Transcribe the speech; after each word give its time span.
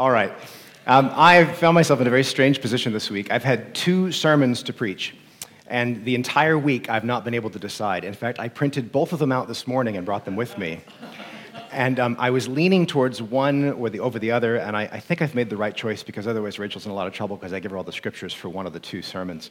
All 0.00 0.10
right. 0.10 0.32
Um, 0.86 1.10
I've 1.12 1.58
found 1.58 1.74
myself 1.74 2.00
in 2.00 2.06
a 2.06 2.10
very 2.10 2.24
strange 2.24 2.62
position 2.62 2.94
this 2.94 3.10
week. 3.10 3.30
I've 3.30 3.44
had 3.44 3.74
two 3.74 4.10
sermons 4.12 4.62
to 4.62 4.72
preach, 4.72 5.14
and 5.66 6.02
the 6.06 6.14
entire 6.14 6.56
week 6.56 6.88
I've 6.88 7.04
not 7.04 7.22
been 7.22 7.34
able 7.34 7.50
to 7.50 7.58
decide. 7.58 8.02
In 8.04 8.14
fact, 8.14 8.40
I 8.40 8.48
printed 8.48 8.92
both 8.92 9.12
of 9.12 9.18
them 9.18 9.30
out 9.30 9.46
this 9.46 9.66
morning 9.66 9.98
and 9.98 10.06
brought 10.06 10.24
them 10.24 10.36
with 10.36 10.56
me. 10.56 10.80
And 11.70 12.00
um, 12.00 12.16
I 12.18 12.30
was 12.30 12.48
leaning 12.48 12.86
towards 12.86 13.20
one 13.20 13.74
or 13.74 13.90
the, 13.90 14.00
over 14.00 14.18
the 14.18 14.30
other, 14.30 14.56
and 14.56 14.74
I, 14.74 14.84
I, 14.84 15.00
think 15.00 15.20
I've 15.20 15.34
made 15.34 15.50
the 15.50 15.58
right 15.58 15.76
choice 15.76 16.02
because 16.02 16.26
otherwise 16.26 16.58
Rachel's 16.58 16.86
in 16.86 16.92
a 16.92 16.94
lot 16.94 17.06
of 17.06 17.12
trouble 17.12 17.36
because 17.36 17.52
I 17.52 17.60
give 17.60 17.70
her 17.70 17.76
all 17.76 17.84
the 17.84 17.92
scriptures 17.92 18.32
for 18.32 18.48
one 18.48 18.66
of 18.66 18.72
the 18.72 18.80
two 18.80 19.02
sermons. 19.02 19.50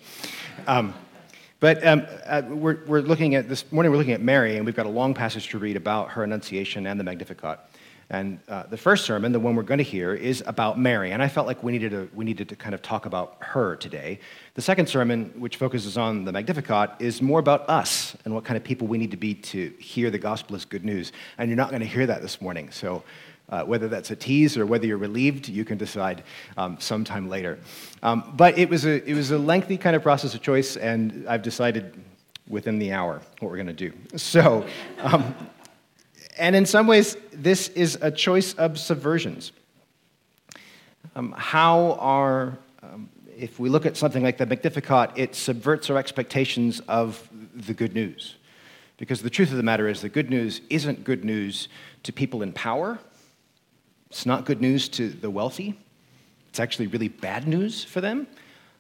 Um, 0.65 0.95
but 1.59 1.85
um, 1.85 2.07
uh, 2.25 2.41
we're, 2.47 2.79
we're 2.87 3.01
looking 3.01 3.35
at 3.35 3.49
this 3.49 3.71
morning, 3.71 3.91
we're 3.91 3.99
looking 3.99 4.13
at 4.13 4.21
Mary, 4.21 4.57
and 4.57 4.65
we've 4.65 4.75
got 4.75 4.87
a 4.87 4.89
long 4.89 5.13
passage 5.13 5.49
to 5.49 5.59
read 5.59 5.75
about 5.75 6.09
her 6.09 6.23
Annunciation 6.23 6.87
and 6.87 6.99
the 6.99 7.03
Magnificat. 7.03 7.59
And 8.11 8.39
uh, 8.47 8.63
the 8.63 8.77
first 8.77 9.05
sermon, 9.05 9.31
the 9.31 9.39
one 9.39 9.55
we're 9.55 9.61
going 9.61 9.77
to 9.77 9.83
hear, 9.83 10.15
is 10.15 10.41
about 10.47 10.79
Mary. 10.79 11.11
And 11.11 11.21
I 11.21 11.27
felt 11.27 11.45
like 11.45 11.61
we 11.61 11.71
needed, 11.71 11.91
to, 11.91 12.09
we 12.13 12.25
needed 12.25 12.49
to 12.49 12.55
kind 12.55 12.73
of 12.73 12.81
talk 12.81 13.05
about 13.05 13.37
her 13.39 13.75
today. 13.75 14.19
The 14.55 14.63
second 14.63 14.89
sermon, 14.89 15.31
which 15.37 15.57
focuses 15.57 15.95
on 15.95 16.25
the 16.25 16.31
Magnificat, 16.31 16.95
is 16.99 17.21
more 17.21 17.39
about 17.39 17.69
us 17.69 18.17
and 18.25 18.33
what 18.33 18.45
kind 18.45 18.57
of 18.57 18.63
people 18.63 18.87
we 18.87 18.97
need 18.97 19.11
to 19.11 19.17
be 19.17 19.35
to 19.35 19.71
hear 19.77 20.09
the 20.09 20.17
gospel 20.17 20.55
as 20.55 20.65
good 20.65 20.83
news. 20.83 21.11
And 21.37 21.49
you're 21.49 21.57
not 21.57 21.69
going 21.69 21.81
to 21.81 21.87
hear 21.87 22.07
that 22.07 22.23
this 22.23 22.41
morning. 22.41 22.71
So 22.71 23.03
uh, 23.49 23.63
whether 23.63 23.87
that's 23.87 24.09
a 24.09 24.15
tease 24.15 24.57
or 24.57 24.65
whether 24.65 24.87
you're 24.87 24.97
relieved, 24.97 25.47
you 25.47 25.63
can 25.63 25.77
decide 25.77 26.23
um, 26.57 26.77
sometime 26.79 27.29
later. 27.29 27.59
Um, 28.01 28.33
but 28.35 28.57
it 28.57 28.69
was, 28.69 28.85
a, 28.85 29.07
it 29.07 29.13
was 29.13 29.29
a 29.29 29.37
lengthy 29.37 29.77
kind 29.77 29.95
of 29.95 30.01
process 30.01 30.33
of 30.33 30.41
choice, 30.41 30.77
and 30.77 31.27
I've 31.27 31.43
decided 31.43 31.93
within 32.47 32.79
the 32.79 32.91
hour 32.91 33.21
what 33.39 33.51
we're 33.51 33.57
going 33.57 33.67
to 33.67 33.73
do. 33.73 33.93
So, 34.17 34.65
um, 34.99 35.35
and 36.39 36.55
in 36.55 36.65
some 36.65 36.87
ways, 36.87 37.17
this 37.33 37.67
is 37.69 37.97
a 38.01 38.09
choice 38.09 38.53
of 38.53 38.73
subversions. 38.73 39.51
Um, 41.15 41.35
how 41.37 41.97
are, 41.99 42.57
um, 42.81 43.09
if 43.37 43.59
we 43.59 43.69
look 43.69 43.85
at 43.85 43.97
something 43.97 44.23
like 44.23 44.37
the 44.37 44.45
Magnificat, 44.45 45.11
it 45.15 45.35
subverts 45.35 45.89
our 45.89 45.97
expectations 45.97 46.79
of 46.87 47.27
the 47.53 47.73
good 47.73 47.93
news. 47.93 48.35
Because 48.97 49.21
the 49.21 49.29
truth 49.29 49.51
of 49.51 49.57
the 49.57 49.63
matter 49.63 49.87
is, 49.87 50.01
the 50.01 50.09
good 50.09 50.29
news 50.29 50.61
isn't 50.69 51.03
good 51.03 51.25
news 51.25 51.67
to 52.03 52.13
people 52.13 52.41
in 52.41 52.53
power. 52.53 52.99
It's 54.09 54.25
not 54.25 54.45
good 54.45 54.61
news 54.61 54.87
to 54.89 55.09
the 55.09 55.29
wealthy. 55.29 55.77
It's 56.49 56.59
actually 56.59 56.87
really 56.87 57.09
bad 57.09 57.47
news 57.47 57.83
for 57.83 58.01
them. 58.01 58.27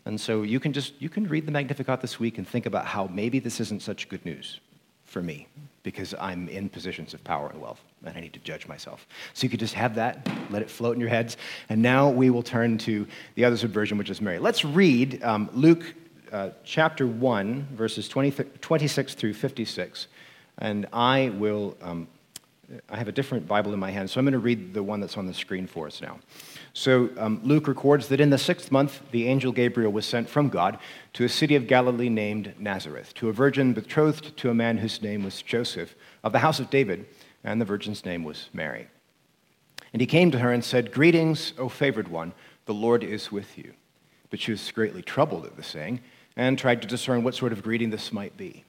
And 0.05 0.19
so 0.19 0.43
you 0.43 0.59
can 0.59 0.71
just 0.73 0.93
you 0.99 1.09
can 1.09 1.27
read 1.27 1.45
the 1.45 1.51
Magnificat 1.51 2.01
this 2.01 2.19
week 2.19 2.37
and 2.37 2.47
think 2.47 2.65
about 2.65 2.85
how 2.85 3.07
maybe 3.07 3.39
this 3.39 3.59
isn't 3.59 3.81
such 3.81 4.07
good 4.09 4.25
news 4.25 4.59
for 5.03 5.21
me 5.21 5.47
because 5.83 6.13
I'm 6.19 6.49
in 6.49 6.69
positions 6.69 7.13
of 7.13 7.23
power 7.23 7.49
and 7.49 7.61
wealth 7.61 7.81
and 8.05 8.15
I 8.15 8.21
need 8.21 8.33
to 8.33 8.39
judge 8.39 8.67
myself. 8.67 9.07
So 9.33 9.45
you 9.45 9.49
could 9.49 9.59
just 9.59 9.73
have 9.73 9.95
that, 9.95 10.27
let 10.49 10.61
it 10.61 10.69
float 10.69 10.95
in 10.95 11.01
your 11.01 11.09
heads. 11.09 11.37
And 11.69 11.81
now 11.81 12.09
we 12.09 12.29
will 12.29 12.43
turn 12.43 12.77
to 12.79 13.07
the 13.35 13.45
other 13.45 13.57
subversion, 13.57 13.97
which 13.97 14.09
is 14.09 14.21
Mary. 14.21 14.39
Let's 14.39 14.63
read 14.63 15.23
um, 15.23 15.49
Luke 15.53 15.95
uh, 16.31 16.51
chapter 16.63 17.07
1, 17.07 17.67
verses 17.73 18.07
20, 18.07 18.31
26 18.61 19.15
through 19.15 19.33
56. 19.33 20.07
And 20.59 20.87
I 20.93 21.29
will, 21.29 21.77
um, 21.81 22.07
I 22.89 22.97
have 22.97 23.07
a 23.07 23.11
different 23.11 23.47
Bible 23.47 23.73
in 23.73 23.79
my 23.79 23.91
hand, 23.91 24.09
so 24.09 24.19
I'm 24.19 24.25
going 24.25 24.33
to 24.33 24.39
read 24.39 24.73
the 24.73 24.83
one 24.83 24.99
that's 24.99 25.17
on 25.17 25.25
the 25.25 25.33
screen 25.33 25.67
for 25.67 25.87
us 25.87 26.01
now. 26.01 26.19
So 26.73 27.09
um, 27.17 27.41
Luke 27.43 27.67
records 27.67 28.07
that 28.09 28.21
in 28.21 28.29
the 28.29 28.37
sixth 28.37 28.71
month, 28.71 29.01
the 29.11 29.27
angel 29.27 29.51
Gabriel 29.51 29.91
was 29.91 30.05
sent 30.05 30.29
from 30.29 30.49
God 30.49 30.77
to 31.13 31.25
a 31.25 31.29
city 31.29 31.55
of 31.55 31.67
Galilee 31.67 32.09
named 32.09 32.53
Nazareth, 32.59 33.13
to 33.15 33.29
a 33.29 33.33
virgin 33.33 33.73
betrothed 33.73 34.37
to 34.37 34.49
a 34.49 34.53
man 34.53 34.77
whose 34.77 35.01
name 35.01 35.23
was 35.23 35.41
Joseph, 35.41 35.95
of 36.23 36.31
the 36.31 36.39
house 36.39 36.59
of 36.59 36.69
David, 36.69 37.05
and 37.43 37.59
the 37.59 37.65
virgin's 37.65 38.05
name 38.05 38.23
was 38.23 38.49
Mary. 38.53 38.87
And 39.91 40.01
he 40.01 40.05
came 40.05 40.31
to 40.31 40.39
her 40.39 40.51
and 40.51 40.63
said, 40.63 40.91
Greetings, 40.91 41.53
O 41.57 41.69
favored 41.69 42.07
one, 42.07 42.33
the 42.65 42.73
Lord 42.73 43.03
is 43.03 43.31
with 43.31 43.57
you. 43.57 43.73
But 44.29 44.39
she 44.39 44.51
was 44.51 44.71
greatly 44.71 45.01
troubled 45.01 45.45
at 45.45 45.55
the 45.55 45.63
saying, 45.63 46.01
and 46.35 46.57
tried 46.57 46.81
to 46.81 46.87
discern 46.87 47.23
what 47.23 47.35
sort 47.35 47.51
of 47.51 47.63
greeting 47.63 47.89
this 47.89 48.13
might 48.13 48.37
be. 48.37 48.63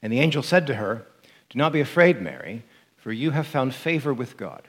And 0.00 0.12
the 0.12 0.20
angel 0.20 0.42
said 0.42 0.66
to 0.68 0.76
her, 0.76 1.06
Do 1.50 1.58
not 1.58 1.72
be 1.72 1.80
afraid, 1.80 2.22
Mary, 2.22 2.62
for 2.96 3.12
you 3.12 3.32
have 3.32 3.46
found 3.46 3.74
favor 3.74 4.14
with 4.14 4.36
God. 4.36 4.68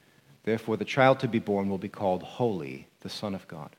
Therefore, 0.43 0.77
the 0.77 0.85
child 0.85 1.19
to 1.19 1.27
be 1.27 1.39
born 1.39 1.69
will 1.69 1.77
be 1.77 1.89
called 1.89 2.23
Holy, 2.23 2.87
the 3.01 3.09
Son 3.09 3.35
of 3.35 3.47
God. 3.47 3.75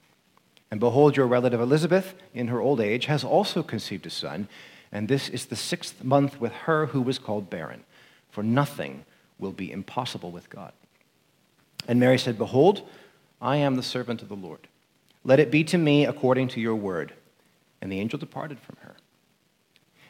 And 0.71 0.81
behold, 0.81 1.17
your 1.17 1.27
relative 1.27 1.61
Elizabeth, 1.61 2.15
in 2.33 2.49
her 2.49 2.61
old 2.61 2.81
age, 2.81 3.07
has 3.07 3.25
also 3.25 3.63
conceived 3.63 4.07
a 4.07 4.11
son, 4.11 4.49
and 4.91 5.07
this 5.07 5.29
is 5.29 5.47
the 5.47 5.57
sixth 5.57 6.03
month 6.03 6.41
with 6.41 6.53
her 6.53 6.87
who 6.87 7.03
was 7.03 7.19
called 7.19 7.51
barren, 7.51 7.85
for 8.31 8.43
nothing 8.43 9.05
will 9.39 9.53
be 9.53 9.71
impossible 9.71 10.31
with 10.31 10.49
God. 10.49 10.73
And 11.87 12.01
Mary 12.01 12.19
said, 12.19 12.39
Behold, 12.39 12.89
I 13.41 13.57
am 13.57 13.75
the 13.75 13.83
servant 13.83 14.23
of 14.23 14.29
the 14.29 14.37
Lord. 14.37 14.69
Let 15.25 15.41
it 15.41 15.51
be 15.51 15.65
to 15.65 15.79
me 15.79 16.07
according 16.07 16.49
to 16.49 16.61
your 16.61 16.77
word. 16.77 17.13
And 17.81 17.91
the 17.91 18.01
angel 18.01 18.19
departed 18.19 18.61
from 18.61 18.77
her. 18.81 18.95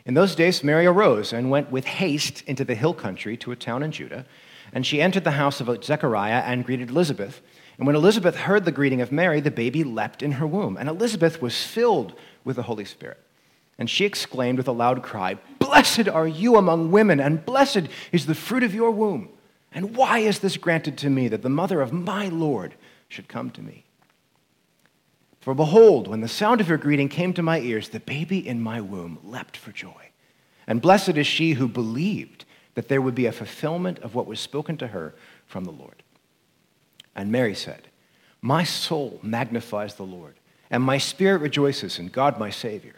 In 0.05 0.15
those 0.15 0.35
days, 0.35 0.63
Mary 0.63 0.85
arose 0.85 1.33
and 1.33 1.51
went 1.51 1.71
with 1.71 1.87
haste 1.87 2.43
into 2.47 2.65
the 2.65 2.75
hill 2.75 2.93
country 2.93 3.37
to 3.39 3.53
a 3.53 3.57
town 3.57 3.83
in 3.83 3.93
Judah 3.93 4.27
and 4.73 4.87
she 4.87 5.03
entered 5.03 5.25
the 5.25 5.33
house 5.33 5.61
of 5.61 5.85
Zechariah 5.85 6.43
and 6.47 6.65
greeted 6.65 6.91
Elizabeth. 6.91 7.43
And 7.77 7.87
when 7.87 7.97
Elizabeth 7.97 8.37
heard 8.37 8.65
the 8.65 8.73
greeting 8.73 9.01
of 9.01 9.13
Mary, 9.13 9.41
the 9.41 9.51
baby 9.51 9.85
leapt 9.85 10.23
in 10.23 10.33
her 10.33 10.47
womb. 10.47 10.77
And 10.77 10.89
Elizabeth 10.89 11.43
was 11.43 11.65
filled 11.65 12.15
with 12.45 12.57
the 12.57 12.63
Holy 12.63 12.85
Spirit. 12.85 13.19
And 13.79 13.91
she 13.91 14.05
exclaimed 14.05 14.59
with 14.59 14.69
a 14.69 14.73
loud 14.73 15.03
cry, 15.03 15.39
Blessed 15.59 16.09
are 16.09 16.29
you 16.29 16.57
among 16.57 16.91
women, 16.91 17.21
and 17.21 17.45
blessed 17.45 17.89
is 18.13 18.27
the 18.27 18.35
fruit 18.35 18.63
of 18.63 18.75
your 18.75 18.91
womb. 18.91 19.29
And 19.75 19.97
why 19.97 20.19
is 20.19 20.39
this 20.39 20.57
granted 20.57 20.99
to 20.99 21.11
me 21.11 21.29
that 21.29 21.43
the 21.43 21.49
mother 21.49 21.81
of 21.81 21.93
my 21.93 22.29
Lord 22.29 22.75
should 23.09 23.29
come 23.29 23.51
to 23.51 23.63
me? 23.63 23.85
For 25.41 25.55
behold, 25.55 26.07
when 26.07 26.21
the 26.21 26.29
sound 26.29 26.61
of 26.61 26.69
your 26.69 26.79
greeting 26.79 27.09
came 27.09 27.33
to 27.35 27.43
my 27.43 27.59
ears, 27.59 27.89
the 27.89 28.01
baby 28.01 28.47
in 28.47 28.63
my 28.63 28.81
womb 28.81 29.19
leapt 29.25 29.57
for 29.57 29.73
joy. 29.73 30.11
And 30.67 30.81
blessed 30.81 31.17
is 31.17 31.27
she 31.27 31.55
who 31.55 31.67
believed 31.67 32.42
that 32.75 32.89
there 32.89 33.03
would 33.03 33.15
be 33.15 33.27
a 33.27 33.33
fulfillment 33.33 33.99
of 34.01 34.15
what 34.15 34.27
was 34.27 34.41
spoken 34.41 34.77
to 34.79 34.89
her 34.89 35.15
from 35.47 35.65
the 35.65 35.73
Lord. 35.73 36.03
And 37.15 37.31
Mary 37.31 37.55
said, 37.55 37.89
My 38.41 38.65
soul 38.65 39.21
magnifies 39.23 39.95
the 39.95 40.05
Lord, 40.05 40.35
and 40.71 40.83
my 40.83 40.99
spirit 40.99 41.43
rejoices 41.43 41.99
in 41.99 42.09
God 42.09 42.39
my 42.39 42.51
Savior. 42.51 42.95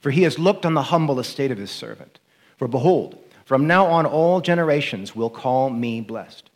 For 0.00 0.10
he 0.10 0.22
has 0.22 0.38
looked 0.38 0.66
on 0.66 0.74
the 0.74 0.82
humble 0.82 1.20
estate 1.20 1.50
of 1.50 1.58
his 1.58 1.70
servant. 1.70 2.18
For 2.56 2.68
behold, 2.68 3.18
from 3.44 3.66
now 3.66 3.86
on 3.86 4.06
all 4.06 4.40
generations 4.40 5.14
will 5.14 5.30
call 5.30 5.70
me 5.70 6.00
blessed. 6.00 6.50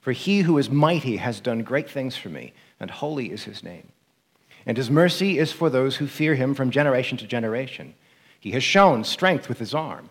For 0.00 0.12
he 0.12 0.40
who 0.40 0.58
is 0.58 0.70
mighty 0.70 1.16
has 1.16 1.40
done 1.40 1.62
great 1.62 1.90
things 1.90 2.16
for 2.16 2.28
me, 2.28 2.52
and 2.78 2.90
holy 2.90 3.32
is 3.32 3.44
his 3.44 3.62
name. 3.62 3.88
And 4.66 4.76
his 4.76 4.90
mercy 4.90 5.38
is 5.38 5.52
for 5.52 5.70
those 5.70 5.96
who 5.96 6.06
fear 6.06 6.34
him 6.34 6.54
from 6.54 6.70
generation 6.70 7.16
to 7.18 7.26
generation. 7.26 7.94
He 8.38 8.52
has 8.52 8.62
shown 8.62 9.04
strength 9.04 9.48
with 9.48 9.58
his 9.58 9.74
arm. 9.74 10.10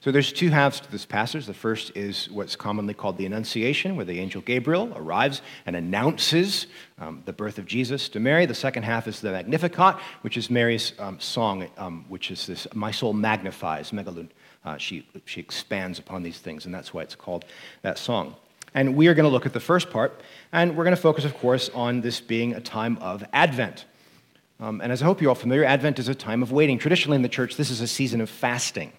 So 0.00 0.12
there's 0.12 0.32
two 0.32 0.50
halves 0.50 0.78
to 0.80 0.92
this 0.92 1.04
passage. 1.04 1.46
The 1.46 1.54
first 1.54 1.90
is 1.96 2.30
what's 2.30 2.54
commonly 2.54 2.94
called 2.94 3.18
the 3.18 3.26
Annunciation, 3.26 3.96
where 3.96 4.04
the 4.04 4.20
angel 4.20 4.40
Gabriel 4.40 4.92
arrives 4.94 5.42
and 5.66 5.74
announces 5.74 6.68
um, 7.00 7.22
the 7.24 7.32
birth 7.32 7.58
of 7.58 7.66
Jesus 7.66 8.08
to 8.10 8.20
Mary. 8.20 8.46
The 8.46 8.54
second 8.54 8.84
half 8.84 9.08
is 9.08 9.20
the 9.20 9.32
Magnificat, 9.32 9.96
which 10.20 10.36
is 10.36 10.50
Mary's 10.50 10.92
um, 11.00 11.18
song, 11.18 11.68
um, 11.78 12.04
which 12.08 12.30
is 12.30 12.46
this 12.46 12.66
My 12.74 12.92
soul 12.92 13.12
magnifies, 13.12 13.90
megalun. 13.90 14.28
Uh, 14.64 14.76
she, 14.76 15.06
she 15.24 15.40
expands 15.40 15.98
upon 15.98 16.22
these 16.22 16.38
things, 16.38 16.64
and 16.64 16.74
that's 16.74 16.94
why 16.94 17.02
it's 17.02 17.14
called 17.16 17.44
that 17.82 17.98
song. 17.98 18.36
And 18.74 18.94
we 18.96 19.08
are 19.08 19.14
going 19.14 19.24
to 19.24 19.30
look 19.30 19.46
at 19.46 19.52
the 19.52 19.60
first 19.60 19.90
part, 19.90 20.20
and 20.52 20.76
we're 20.76 20.84
going 20.84 20.94
to 20.94 21.00
focus, 21.00 21.24
of 21.24 21.34
course, 21.38 21.70
on 21.74 22.02
this 22.02 22.20
being 22.20 22.54
a 22.54 22.60
time 22.60 22.98
of 22.98 23.24
Advent. 23.32 23.86
Um, 24.60 24.80
and 24.80 24.92
as 24.92 25.02
I 25.02 25.06
hope 25.06 25.20
you're 25.20 25.30
all 25.30 25.34
familiar, 25.34 25.64
Advent 25.64 25.98
is 25.98 26.08
a 26.08 26.14
time 26.14 26.42
of 26.42 26.52
waiting. 26.52 26.78
Traditionally 26.78 27.16
in 27.16 27.22
the 27.22 27.28
church, 27.28 27.56
this 27.56 27.70
is 27.70 27.80
a 27.80 27.86
season 27.86 28.20
of 28.20 28.28
fasting, 28.28 28.92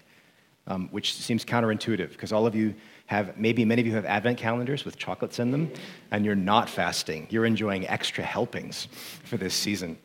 um, 0.70 0.88
which 0.92 1.14
seems 1.14 1.44
counterintuitive 1.44 2.10
because 2.10 2.32
all 2.32 2.46
of 2.46 2.54
you 2.54 2.74
have, 3.06 3.36
maybe 3.36 3.64
many 3.64 3.80
of 3.80 3.86
you 3.86 3.94
have 3.94 4.04
Advent 4.04 4.38
calendars 4.38 4.84
with 4.84 4.96
chocolates 4.96 5.40
in 5.40 5.50
them, 5.50 5.70
and 6.12 6.24
you're 6.24 6.36
not 6.36 6.70
fasting. 6.70 7.26
You're 7.28 7.44
enjoying 7.44 7.86
extra 7.88 8.22
helpings 8.22 8.86
for 9.24 9.36
this 9.36 9.52
season. 9.52 9.98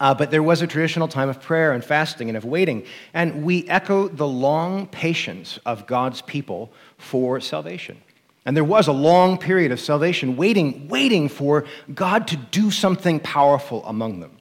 Uh, 0.00 0.12
but 0.12 0.30
there 0.32 0.42
was 0.42 0.60
a 0.60 0.66
traditional 0.66 1.06
time 1.06 1.28
of 1.28 1.40
prayer 1.40 1.72
and 1.72 1.84
fasting 1.84 2.28
and 2.28 2.36
of 2.36 2.44
waiting. 2.44 2.84
And 3.14 3.44
we 3.44 3.66
echo 3.68 4.08
the 4.08 4.26
long 4.26 4.88
patience 4.88 5.58
of 5.64 5.86
God's 5.86 6.20
people 6.20 6.72
for 6.98 7.40
salvation. 7.40 8.02
And 8.44 8.56
there 8.56 8.64
was 8.64 8.88
a 8.88 8.92
long 8.92 9.38
period 9.38 9.72
of 9.72 9.80
salvation 9.80 10.36
waiting, 10.36 10.88
waiting 10.88 11.28
for 11.28 11.64
God 11.94 12.26
to 12.28 12.36
do 12.36 12.70
something 12.70 13.20
powerful 13.20 13.84
among 13.86 14.20
them. 14.20 14.36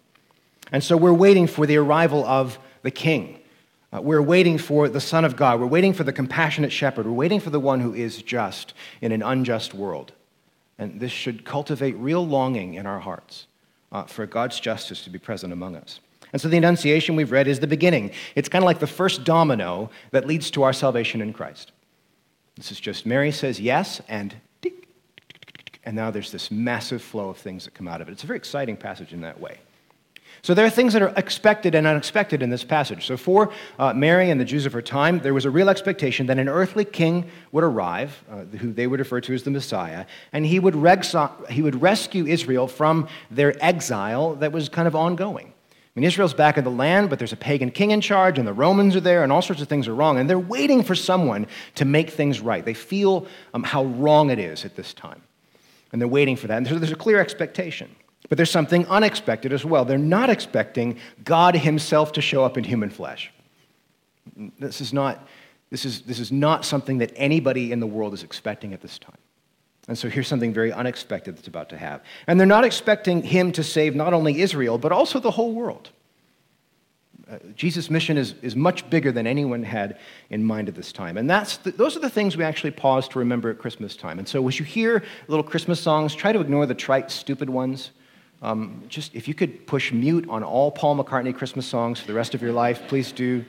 And 0.71 0.83
so 0.83 0.97
we're 0.97 1.13
waiting 1.13 1.47
for 1.47 1.65
the 1.65 1.77
arrival 1.77 2.25
of 2.25 2.57
the 2.81 2.91
King. 2.91 3.39
Uh, 3.93 4.01
we're 4.01 4.21
waiting 4.21 4.57
for 4.57 4.89
the 4.89 5.01
Son 5.01 5.25
of 5.25 5.35
God. 5.35 5.59
We're 5.59 5.67
waiting 5.67 5.93
for 5.93 6.03
the 6.03 6.13
compassionate 6.13 6.71
shepherd. 6.71 7.05
We're 7.05 7.13
waiting 7.13 7.39
for 7.39 7.49
the 7.49 7.59
one 7.59 7.79
who 7.79 7.93
is 7.93 8.21
just 8.21 8.73
in 9.01 9.11
an 9.11 9.21
unjust 9.21 9.73
world. 9.73 10.11
And 10.77 10.99
this 10.99 11.11
should 11.11 11.45
cultivate 11.45 11.93
real 11.93 12.25
longing 12.25 12.73
in 12.73 12.85
our 12.85 12.99
hearts 12.99 13.47
uh, 13.91 14.03
for 14.03 14.25
God's 14.25 14.59
justice 14.59 15.03
to 15.03 15.09
be 15.09 15.19
present 15.19 15.53
among 15.53 15.75
us. 15.75 15.99
And 16.33 16.41
so 16.41 16.49
the 16.49 16.57
Annunciation 16.57 17.15
we've 17.15 17.31
read 17.31 17.47
is 17.47 17.59
the 17.59 17.67
beginning. 17.67 18.11
It's 18.35 18.49
kind 18.49 18.63
of 18.63 18.65
like 18.65 18.79
the 18.79 18.87
first 18.87 19.23
domino 19.23 19.89
that 20.11 20.27
leads 20.27 20.51
to 20.51 20.63
our 20.63 20.73
salvation 20.73 21.21
in 21.21 21.31
Christ. 21.31 21.71
This 22.57 22.71
is 22.71 22.79
just 22.79 23.05
Mary 23.05 23.31
says 23.31 23.59
yes, 23.59 24.01
and 24.07 24.35
and 25.85 25.95
now 25.95 26.09
there's 26.09 26.31
this 26.31 26.49
massive 26.49 27.01
flow 27.01 27.29
of 27.29 27.37
things 27.37 27.65
that 27.65 27.75
come 27.75 27.87
out 27.87 28.01
of 28.01 28.09
it. 28.09 28.13
It's 28.13 28.23
a 28.23 28.27
very 28.27 28.37
exciting 28.37 28.75
passage 28.75 29.13
in 29.13 29.21
that 29.21 29.39
way. 29.39 29.59
So 30.45 30.53
there 30.53 30.63
are 30.63 30.69
things 30.69 30.93
that 30.93 31.01
are 31.01 31.11
expected 31.17 31.73
and 31.73 31.87
unexpected 31.87 32.43
in 32.43 32.51
this 32.51 32.63
passage. 32.63 33.07
So 33.07 33.17
for 33.17 33.51
uh, 33.79 33.95
Mary 33.95 34.29
and 34.29 34.39
the 34.39 34.45
Jews 34.45 34.67
of 34.67 34.73
her 34.73 34.81
time, 34.83 35.17
there 35.17 35.33
was 35.33 35.45
a 35.45 35.49
real 35.49 35.69
expectation 35.69 36.27
that 36.27 36.37
an 36.37 36.47
earthly 36.47 36.85
king 36.85 37.31
would 37.51 37.63
arrive, 37.63 38.23
uh, 38.29 38.43
who 38.57 38.71
they 38.71 38.85
would 38.85 38.99
refer 38.99 39.19
to 39.21 39.33
as 39.33 39.41
the 39.41 39.49
Messiah, 39.49 40.05
and 40.33 40.45
he 40.45 40.59
would, 40.59 40.75
he 41.49 41.63
would 41.63 41.81
rescue 41.81 42.27
Israel 42.27 42.67
from 42.67 43.07
their 43.31 43.55
exile 43.59 44.35
that 44.35 44.51
was 44.51 44.69
kind 44.69 44.87
of 44.87 44.95
ongoing. 44.95 45.47
I 45.47 45.99
mean, 45.99 46.03
Israel's 46.03 46.35
back 46.35 46.59
in 46.59 46.63
the 46.63 46.69
land, 46.69 47.09
but 47.09 47.17
there's 47.17 47.33
a 47.33 47.37
pagan 47.37 47.71
king 47.71 47.89
in 47.89 47.99
charge, 47.99 48.37
and 48.37 48.47
the 48.47 48.53
Romans 48.53 48.95
are 48.95 49.01
there, 49.01 49.23
and 49.23 49.31
all 49.31 49.41
sorts 49.41 49.63
of 49.63 49.67
things 49.67 49.87
are 49.87 49.95
wrong. 49.95 50.19
And 50.19 50.29
they're 50.29 50.37
waiting 50.37 50.83
for 50.83 50.93
someone 50.93 51.47
to 51.73 51.85
make 51.85 52.11
things 52.11 52.39
right. 52.39 52.63
They 52.63 52.75
feel 52.75 53.25
um, 53.55 53.63
how 53.63 53.85
wrong 53.85 54.29
it 54.29 54.37
is 54.37 54.63
at 54.63 54.75
this 54.75 54.93
time. 54.93 55.23
And 55.91 55.99
they're 55.99 56.07
waiting 56.07 56.35
for 56.35 56.45
that. 56.45 56.57
And 56.57 56.67
so 56.67 56.77
there's 56.77 56.91
a 56.91 56.95
clear 56.95 57.19
expectation. 57.19 57.89
But 58.29 58.37
there's 58.37 58.51
something 58.51 58.87
unexpected 58.87 59.53
as 59.53 59.63
well. 59.63 59.85
They're 59.85 59.97
not 59.97 60.29
expecting 60.29 60.97
God 61.23 61.55
Himself 61.55 62.11
to 62.13 62.21
show 62.21 62.43
up 62.43 62.57
in 62.57 62.63
human 62.63 62.89
flesh. 62.89 63.31
This 64.59 64.81
is 64.81 64.93
not, 64.93 65.27
this 65.69 65.85
is, 65.85 66.01
this 66.01 66.19
is 66.19 66.31
not 66.31 66.65
something 66.65 66.97
that 66.99 67.13
anybody 67.15 67.71
in 67.71 67.79
the 67.79 67.87
world 67.87 68.13
is 68.13 68.23
expecting 68.23 68.73
at 68.73 68.81
this 68.81 68.97
time. 68.97 69.17
And 69.87 69.97
so 69.97 70.09
here's 70.09 70.27
something 70.27 70.53
very 70.53 70.73
unexpected 70.73 71.37
that's 71.37 71.47
about 71.47 71.69
to 71.69 71.77
happen. 71.77 72.05
And 72.25 72.39
they're 72.39 72.47
not 72.47 72.65
expecting 72.65 73.21
Him 73.21 73.51
to 73.51 73.63
save 73.63 73.95
not 73.95 74.13
only 74.13 74.41
Israel, 74.41 74.77
but 74.77 74.91
also 74.91 75.19
the 75.19 75.31
whole 75.31 75.53
world. 75.53 75.91
Uh, 77.29 77.37
Jesus' 77.55 77.89
mission 77.89 78.17
is, 78.17 78.35
is 78.41 78.55
much 78.55 78.87
bigger 78.89 79.11
than 79.11 79.25
anyone 79.25 79.63
had 79.63 79.97
in 80.29 80.43
mind 80.43 80.69
at 80.69 80.75
this 80.75 80.91
time. 80.91 81.17
And 81.17 81.29
that's 81.29 81.57
the, 81.57 81.71
those 81.71 81.95
are 81.97 81.99
the 81.99 82.09
things 82.09 82.37
we 82.37 82.43
actually 82.43 82.71
pause 82.71 83.07
to 83.09 83.19
remember 83.19 83.49
at 83.49 83.57
Christmas 83.57 83.95
time. 83.95 84.19
And 84.19 84.27
so 84.27 84.47
as 84.47 84.59
you 84.59 84.65
hear 84.65 85.03
little 85.27 85.43
Christmas 85.43 85.79
songs, 85.79 86.13
try 86.13 86.31
to 86.31 86.39
ignore 86.39 86.65
the 86.65 86.75
trite, 86.75 87.09
stupid 87.09 87.49
ones. 87.49 87.91
Um, 88.45 88.83
just 88.87 89.15
if 89.15 89.27
you 89.27 89.33
could 89.33 89.65
push 89.65 89.91
mute 89.91 90.29
on 90.29 90.43
all 90.43 90.69
Paul 90.69 90.95
McCartney 90.95 91.35
Christmas 91.35 91.65
songs 91.65 91.99
for 91.99 92.05
the 92.05 92.13
rest 92.13 92.35
of 92.35 92.43
your 92.43 92.51
life, 92.51 92.87
please 92.87 93.11
do. 93.11 93.43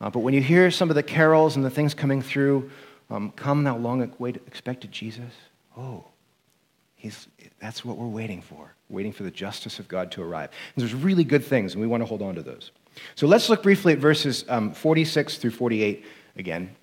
Uh, 0.00 0.10
but 0.10 0.20
when 0.20 0.32
you 0.32 0.40
hear 0.40 0.70
some 0.70 0.90
of 0.90 0.94
the 0.94 1.02
carols 1.02 1.56
and 1.56 1.64
the 1.64 1.70
things 1.70 1.92
coming 1.92 2.22
through, 2.22 2.70
um, 3.10 3.32
come 3.32 3.64
now 3.64 3.76
long 3.76 4.00
expected 4.46 4.92
Jesus. 4.92 5.32
Oh, 5.76 6.04
he's, 6.94 7.26
that's 7.60 7.84
what 7.84 7.96
we're 7.96 8.06
waiting 8.06 8.40
for, 8.40 8.72
waiting 8.88 9.12
for 9.12 9.24
the 9.24 9.30
justice 9.32 9.80
of 9.80 9.88
God 9.88 10.12
to 10.12 10.22
arrive. 10.22 10.50
And 10.76 10.82
there's 10.82 10.94
really 10.94 11.24
good 11.24 11.44
things, 11.44 11.72
and 11.72 11.80
we 11.80 11.88
want 11.88 12.02
to 12.02 12.06
hold 12.06 12.22
on 12.22 12.36
to 12.36 12.42
those. 12.42 12.70
So 13.16 13.26
let's 13.26 13.48
look 13.48 13.64
briefly 13.64 13.94
at 13.94 13.98
verses 13.98 14.44
um, 14.48 14.72
46 14.72 15.38
through 15.38 15.50
48 15.50 16.04
again. 16.36 16.76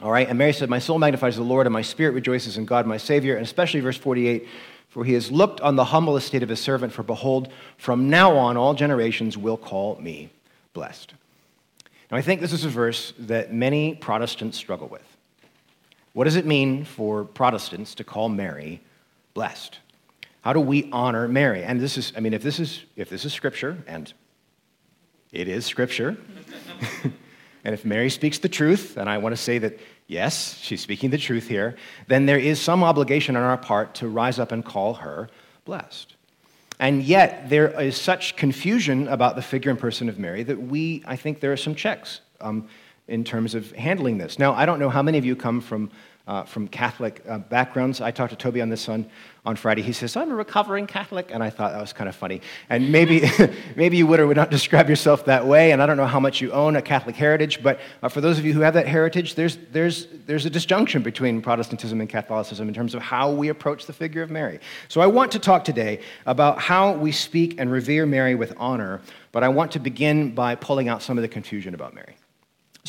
All 0.00 0.12
right, 0.12 0.28
and 0.28 0.38
Mary 0.38 0.52
said, 0.52 0.70
My 0.70 0.78
soul 0.78 1.00
magnifies 1.00 1.34
the 1.34 1.42
Lord, 1.42 1.66
and 1.66 1.72
my 1.72 1.82
spirit 1.82 2.12
rejoices 2.12 2.58
in 2.58 2.64
God, 2.64 2.86
my 2.86 2.96
Savior. 2.96 3.34
And 3.34 3.44
especially 3.44 3.80
verse 3.80 3.98
48 3.98 4.46
for 4.90 5.04
he 5.04 5.14
has 5.14 5.30
looked 5.30 5.60
on 5.60 5.76
the 5.76 5.86
humble 5.86 6.16
estate 6.16 6.42
of 6.42 6.48
his 6.48 6.60
servant, 6.60 6.92
for 6.92 7.04
behold, 7.04 7.48
from 7.78 8.10
now 8.10 8.36
on 8.36 8.56
all 8.56 8.74
generations 8.74 9.38
will 9.38 9.56
call 9.56 9.96
me 10.00 10.30
blessed. 10.74 11.14
Now, 12.10 12.16
I 12.16 12.22
think 12.22 12.40
this 12.40 12.52
is 12.52 12.64
a 12.64 12.68
verse 12.68 13.14
that 13.18 13.52
many 13.52 13.94
Protestants 13.94 14.58
struggle 14.58 14.88
with. 14.88 15.04
What 16.12 16.24
does 16.24 16.34
it 16.34 16.44
mean 16.44 16.84
for 16.84 17.24
Protestants 17.24 17.94
to 17.94 18.04
call 18.04 18.28
Mary 18.28 18.80
blessed? 19.32 19.78
How 20.42 20.52
do 20.52 20.60
we 20.60 20.90
honor 20.90 21.28
Mary? 21.28 21.62
And 21.62 21.80
this 21.80 21.96
is, 21.96 22.12
I 22.16 22.20
mean, 22.20 22.34
if 22.34 22.42
this 22.42 22.58
is, 22.58 22.84
if 22.96 23.08
this 23.08 23.24
is 23.24 23.32
scripture, 23.32 23.78
and 23.86 24.12
it 25.30 25.46
is 25.46 25.66
scripture, 25.66 26.16
and 27.64 27.74
if 27.74 27.84
Mary 27.84 28.10
speaks 28.10 28.38
the 28.38 28.48
truth, 28.48 28.96
and 28.96 29.08
I 29.08 29.18
want 29.18 29.34
to 29.34 29.40
say 29.40 29.58
that 29.58 29.78
yes, 30.06 30.58
she's 30.58 30.80
speaking 30.80 31.10
the 31.10 31.18
truth 31.18 31.46
here, 31.46 31.76
then 32.08 32.26
there 32.26 32.38
is 32.38 32.60
some 32.60 32.82
obligation 32.82 33.36
on 33.36 33.42
our 33.42 33.56
part 33.56 33.94
to 33.96 34.08
rise 34.08 34.38
up 34.38 34.52
and 34.52 34.64
call 34.64 34.94
her 34.94 35.28
blessed. 35.64 36.16
And 36.78 37.02
yet, 37.02 37.50
there 37.50 37.78
is 37.78 38.00
such 38.00 38.36
confusion 38.36 39.06
about 39.08 39.36
the 39.36 39.42
figure 39.42 39.70
and 39.70 39.78
person 39.78 40.08
of 40.08 40.18
Mary 40.18 40.42
that 40.44 40.60
we, 40.60 41.04
I 41.06 41.14
think 41.16 41.40
there 41.40 41.52
are 41.52 41.56
some 41.56 41.74
checks 41.74 42.22
um, 42.40 42.68
in 43.06 43.22
terms 43.22 43.54
of 43.54 43.70
handling 43.72 44.16
this. 44.16 44.38
Now, 44.38 44.54
I 44.54 44.64
don't 44.64 44.78
know 44.78 44.88
how 44.88 45.02
many 45.02 45.18
of 45.18 45.24
you 45.24 45.36
come 45.36 45.60
from 45.60 45.90
uh, 46.30 46.44
from 46.44 46.68
Catholic 46.68 47.24
uh, 47.28 47.38
backgrounds. 47.38 48.00
I 48.00 48.12
talked 48.12 48.30
to 48.30 48.36
Toby 48.36 48.62
on 48.62 48.68
this 48.68 48.88
on, 48.88 49.04
on 49.44 49.56
Friday. 49.56 49.82
He 49.82 49.92
says, 49.92 50.16
I'm 50.16 50.30
a 50.30 50.34
recovering 50.36 50.86
Catholic. 50.86 51.30
And 51.32 51.42
I 51.42 51.50
thought 51.50 51.72
that 51.72 51.80
was 51.80 51.92
kind 51.92 52.08
of 52.08 52.14
funny. 52.14 52.40
And 52.68 52.92
maybe, 52.92 53.28
maybe 53.76 53.96
you 53.96 54.06
would 54.06 54.20
or 54.20 54.28
would 54.28 54.36
not 54.36 54.48
describe 54.48 54.88
yourself 54.88 55.24
that 55.24 55.44
way. 55.44 55.72
And 55.72 55.82
I 55.82 55.86
don't 55.86 55.96
know 55.96 56.06
how 56.06 56.20
much 56.20 56.40
you 56.40 56.52
own 56.52 56.76
a 56.76 56.82
Catholic 56.82 57.16
heritage. 57.16 57.64
But 57.64 57.80
uh, 58.00 58.08
for 58.08 58.20
those 58.20 58.38
of 58.38 58.44
you 58.44 58.52
who 58.52 58.60
have 58.60 58.74
that 58.74 58.86
heritage, 58.86 59.34
there's, 59.34 59.58
there's, 59.72 60.06
there's 60.26 60.46
a 60.46 60.50
disjunction 60.50 61.02
between 61.02 61.42
Protestantism 61.42 62.00
and 62.00 62.08
Catholicism 62.08 62.68
in 62.68 62.74
terms 62.74 62.94
of 62.94 63.02
how 63.02 63.32
we 63.32 63.48
approach 63.48 63.86
the 63.86 63.92
figure 63.92 64.22
of 64.22 64.30
Mary. 64.30 64.60
So 64.86 65.00
I 65.00 65.08
want 65.08 65.32
to 65.32 65.40
talk 65.40 65.64
today 65.64 66.00
about 66.26 66.60
how 66.60 66.92
we 66.92 67.10
speak 67.10 67.56
and 67.58 67.72
revere 67.72 68.06
Mary 68.06 68.36
with 68.36 68.54
honor. 68.56 69.00
But 69.32 69.42
I 69.42 69.48
want 69.48 69.72
to 69.72 69.80
begin 69.80 70.32
by 70.32 70.54
pulling 70.54 70.88
out 70.88 71.02
some 71.02 71.18
of 71.18 71.22
the 71.22 71.28
confusion 71.28 71.74
about 71.74 71.92
Mary. 71.92 72.14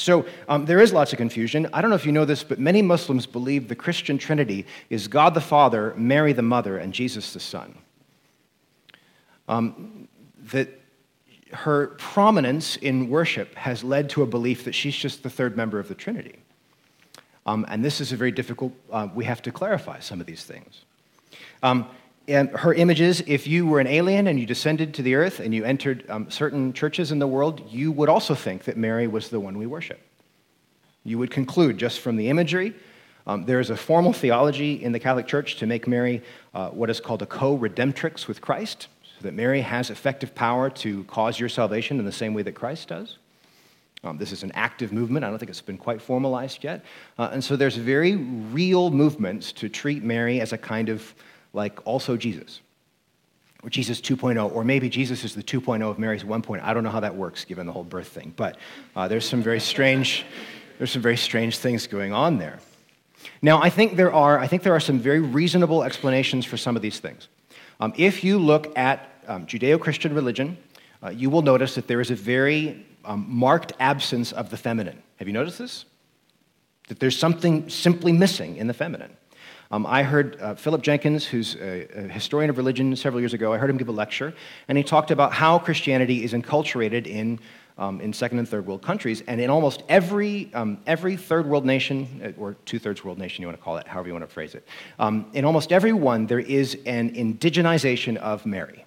So 0.01 0.25
um, 0.48 0.65
there 0.65 0.79
is 0.79 0.91
lots 0.91 1.13
of 1.13 1.17
confusion. 1.17 1.70
I 1.74 1.81
don't 1.81 1.91
know 1.91 1.96
if 1.96 2.05
you 2.05 2.12
know 2.12 2.25
this, 2.25 2.43
but 2.43 2.60
many 2.60 2.81
Muslims 2.81 3.27
believe 3.27 3.67
the 3.67 3.75
Christian 3.75 4.17
Trinity 4.17 4.65
is 4.89 5.08
God 5.08 5.36
the 5.36 5.41
Father, 5.41 5.93
Mary 5.96 6.34
the 6.34 6.41
Mother, 6.41 6.77
and 6.77 6.91
Jesus 6.91 7.34
the 7.34 7.39
Son. 7.39 7.77
Um, 9.48 10.08
that 10.51 10.70
her 11.51 11.88
prominence 12.00 12.77
in 12.77 13.10
worship 13.10 13.53
has 13.55 13.84
led 13.84 14.10
to 14.12 14.24
a 14.24 14.25
belief 14.25 14.63
that 14.63 14.74
she's 14.74 14.96
just 14.96 15.22
the 15.22 15.29
third 15.29 15.55
member 15.55 15.77
of 15.77 15.88
the 15.88 15.96
Trinity. 15.96 16.39
Um, 17.46 17.65
and 17.70 17.86
this 17.86 18.01
is 18.01 18.12
a 18.12 18.15
very 18.15 18.31
difficult, 18.31 18.74
uh, 18.91 19.08
we 19.13 19.25
have 19.25 19.41
to 19.43 19.51
clarify 19.51 20.00
some 20.00 20.20
of 20.20 20.25
these 20.25 20.43
things. 20.43 20.86
Um, 21.62 21.88
her 22.31 22.73
images, 22.73 23.21
if 23.27 23.47
you 23.47 23.65
were 23.65 23.79
an 23.79 23.88
alien 23.88 24.27
and 24.27 24.39
you 24.39 24.45
descended 24.45 24.93
to 24.95 25.01
the 25.01 25.15
earth 25.15 25.39
and 25.39 25.53
you 25.53 25.63
entered 25.63 26.09
um, 26.09 26.29
certain 26.29 26.73
churches 26.73 27.11
in 27.11 27.19
the 27.19 27.27
world, 27.27 27.61
you 27.69 27.91
would 27.91 28.09
also 28.09 28.35
think 28.35 28.63
that 28.65 28.77
Mary 28.77 29.07
was 29.07 29.29
the 29.29 29.39
one 29.39 29.57
we 29.57 29.65
worship. 29.65 30.00
You 31.03 31.17
would 31.17 31.31
conclude 31.31 31.77
just 31.77 32.00
from 32.00 32.15
the 32.15 32.29
imagery. 32.29 32.73
Um, 33.27 33.45
there 33.45 33.59
is 33.59 33.69
a 33.69 33.77
formal 33.77 34.13
theology 34.13 34.83
in 34.83 34.91
the 34.91 35.00
Catholic 35.00 35.27
Church 35.27 35.57
to 35.57 35.65
make 35.65 35.88
Mary 35.88 36.21
uh, 36.53 36.69
what 36.69 36.89
is 36.89 37.00
called 37.00 37.21
a 37.21 37.25
co 37.25 37.57
redemptrix 37.57 38.27
with 38.27 38.41
Christ, 38.41 38.88
so 39.03 39.23
that 39.23 39.33
Mary 39.33 39.61
has 39.61 39.89
effective 39.89 40.33
power 40.33 40.69
to 40.69 41.03
cause 41.05 41.39
your 41.39 41.50
salvation 41.50 42.00
in 42.00 42.05
the 42.05 42.11
same 42.11 42.33
way 42.33 42.41
that 42.43 42.53
Christ 42.53 42.88
does. 42.88 43.17
Um, 44.03 44.17
this 44.17 44.31
is 44.31 44.41
an 44.41 44.51
active 44.55 44.91
movement. 44.91 45.23
I 45.23 45.29
don't 45.29 45.38
think 45.38 45.51
it's 45.51 45.61
been 45.61 45.77
quite 45.77 46.01
formalized 46.01 46.63
yet. 46.63 46.83
Uh, 47.19 47.29
and 47.31 47.43
so 47.43 47.55
there's 47.55 47.75
very 47.75 48.15
real 48.15 48.89
movements 48.89 49.51
to 49.53 49.69
treat 49.69 50.03
Mary 50.03 50.41
as 50.41 50.53
a 50.53 50.57
kind 50.57 50.89
of 50.89 51.13
like 51.53 51.86
also 51.86 52.17
Jesus, 52.17 52.62
or 53.63 53.70
Jesus 53.70 54.01
2.0, 54.01 54.53
or 54.53 54.63
maybe 54.63 54.89
Jesus 54.89 55.24
is 55.24 55.36
the 55.36 55.43
2.0 55.43 55.89
of 55.89 56.00
Mary's 56.00 56.24
1.0. 56.24 56.62
I 56.62 56.74
don't 56.74 56.84
know 56.84 56.89
how 56.89 57.01
that 57.01 57.15
works 57.15 57.46
given 57.46 57.65
the 57.65 57.74
whole 57.74 57.84
birth 57.84 58.08
thing, 58.08 58.34
but 58.36 58.58
uh, 58.96 59.08
there's 59.08 59.27
some 59.27 59.43
very 59.43 59.60
strange, 59.60 60.25
there's 60.77 60.91
some 60.91 61.01
very 61.01 61.17
strange 61.17 61.58
things 61.58 61.88
going 61.88 62.13
on 62.13 62.38
there. 62.38 62.60
Now, 63.41 63.62
I 63.62 63.70
think 63.70 63.96
there 63.96 64.13
are, 64.13 64.39
I 64.39 64.48
think 64.48 64.63
there 64.63 64.75
are 64.75 64.79
some 64.79 65.00
very 65.00 65.20
reasonable 65.20 65.84
explanations 65.84 66.46
for 66.46 66.58
some 66.58 66.75
of 66.75 66.81
these 66.81 67.00
things. 67.00 67.27
Um, 67.79 67.93
if 67.98 68.24
you 68.24 68.38
look 68.38 68.77
at 68.77 69.10
um, 69.27 69.46
Judeo-Christian 69.46 70.13
religion, 70.13 70.58
uh, 71.03 71.10
you 71.10 71.29
will 71.29 71.41
notice 71.41 71.75
that 71.75 71.88
there 71.88 72.01
is 72.01 72.12
a 72.12 72.15
very 72.15 72.86
um, 73.05 73.25
marked 73.27 73.74
absence 73.79 74.31
of 74.31 74.50
the 74.50 74.58
feminine. 74.58 75.01
Have 75.17 75.27
you 75.27 75.34
noticed 75.34 75.60
this? 75.60 75.86
That 76.88 77.00
there's 77.00 77.17
something 77.17 77.70
simply 77.70 78.12
missing 78.12 78.58
in 78.58 78.67
the 78.67 78.74
feminine. 78.74 79.15
Um, 79.72 79.86
I 79.86 80.04
heard 80.04 80.40
uh, 80.42 80.56
Philip 80.56 80.82
Jenkins, 80.82 81.25
who's 81.25 81.56
a, 81.56 81.88
a, 81.96 82.01
historian 82.10 82.50
of 82.50 82.58
religion, 82.58 82.94
several 82.98 83.22
years 83.22 83.34
ago, 83.34 83.54
I 83.54 83.58
heard 83.58 83.70
him 83.70 83.78
give 83.78 83.88
a 83.88 83.94
lecture, 83.94 84.34
and 84.68 84.78
he 84.78 84.84
talked 84.84 85.12
about 85.12 85.32
how 85.32 85.60
Christianity 85.60 86.25
is 86.25 86.34
enculturated 86.34 87.08
in, 87.08 87.40
um, 87.78 88.01
in 88.01 88.12
second 88.12 88.40
and 88.40 88.50
third 88.50 88.66
world 88.66 88.82
countries. 88.82 89.24
And 89.28 89.40
in 89.40 89.50
almost 89.50 89.84
every, 89.88 90.54
um, 90.54 90.80
every 90.86 91.16
third 91.16 91.48
world 91.48 91.66
nation, 91.66 92.36
uh, 92.38 92.42
or 92.42 92.56
two 92.66 92.80
thirds 92.80 93.06
world 93.06 93.18
nation, 93.18 93.42
you 93.44 93.48
want 93.48 93.58
to 93.58 93.63
call 93.63 93.78
it, 93.78 93.88
however 93.88 94.10
you 94.10 94.13
want 94.13 94.28
to 94.28 94.34
phrase 94.34 94.56
it, 94.56 94.68
um, 95.00 95.28
in 95.34 95.46
almost 95.46 95.72
every 95.72 95.94
one, 95.94 96.28
there 96.28 96.40
is 96.40 96.78
an 96.86 97.16
indigenization 97.16 98.18
of 98.18 98.46
Mary. 98.46 98.84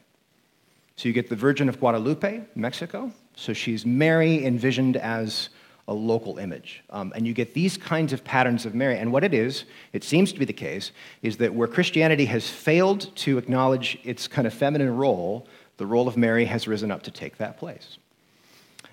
So 0.96 1.08
you 1.08 1.14
get 1.14 1.30
the 1.30 1.36
Virgin 1.36 1.70
of 1.70 1.80
Guadalupe, 1.80 2.42
Mexico. 2.54 3.10
So 3.36 3.54
she's 3.54 3.86
Mary 3.86 4.44
envisioned 4.44 4.98
as 4.98 5.48
a 5.86 5.94
local 5.94 6.38
image. 6.38 6.82
Um, 6.90 7.12
and 7.14 7.26
you 7.26 7.34
get 7.34 7.54
these 7.54 7.76
kinds 7.76 8.12
of 8.12 8.24
patterns 8.24 8.64
of 8.64 8.74
Mary. 8.74 8.98
And 8.98 9.12
what 9.12 9.22
it 9.22 9.34
is, 9.34 9.64
it 9.92 10.02
seems 10.02 10.32
to 10.32 10.38
be 10.38 10.44
the 10.44 10.52
case, 10.52 10.92
is 11.22 11.36
that 11.38 11.54
where 11.54 11.68
Christianity 11.68 12.24
has 12.26 12.48
failed 12.48 13.14
to 13.16 13.38
acknowledge 13.38 13.98
its 14.04 14.26
kind 14.26 14.46
of 14.46 14.54
feminine 14.54 14.96
role, 14.96 15.46
the 15.76 15.86
role 15.86 16.08
of 16.08 16.16
Mary 16.16 16.46
has 16.46 16.66
risen 16.66 16.90
up 16.90 17.02
to 17.02 17.10
take 17.10 17.36
that 17.38 17.58
place. 17.58 17.98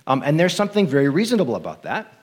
Um, 0.08 0.22
and 0.26 0.40
there's 0.40 0.56
something 0.56 0.88
very 0.88 1.10
reasonable 1.10 1.56
about 1.56 1.84
that, 1.84 2.14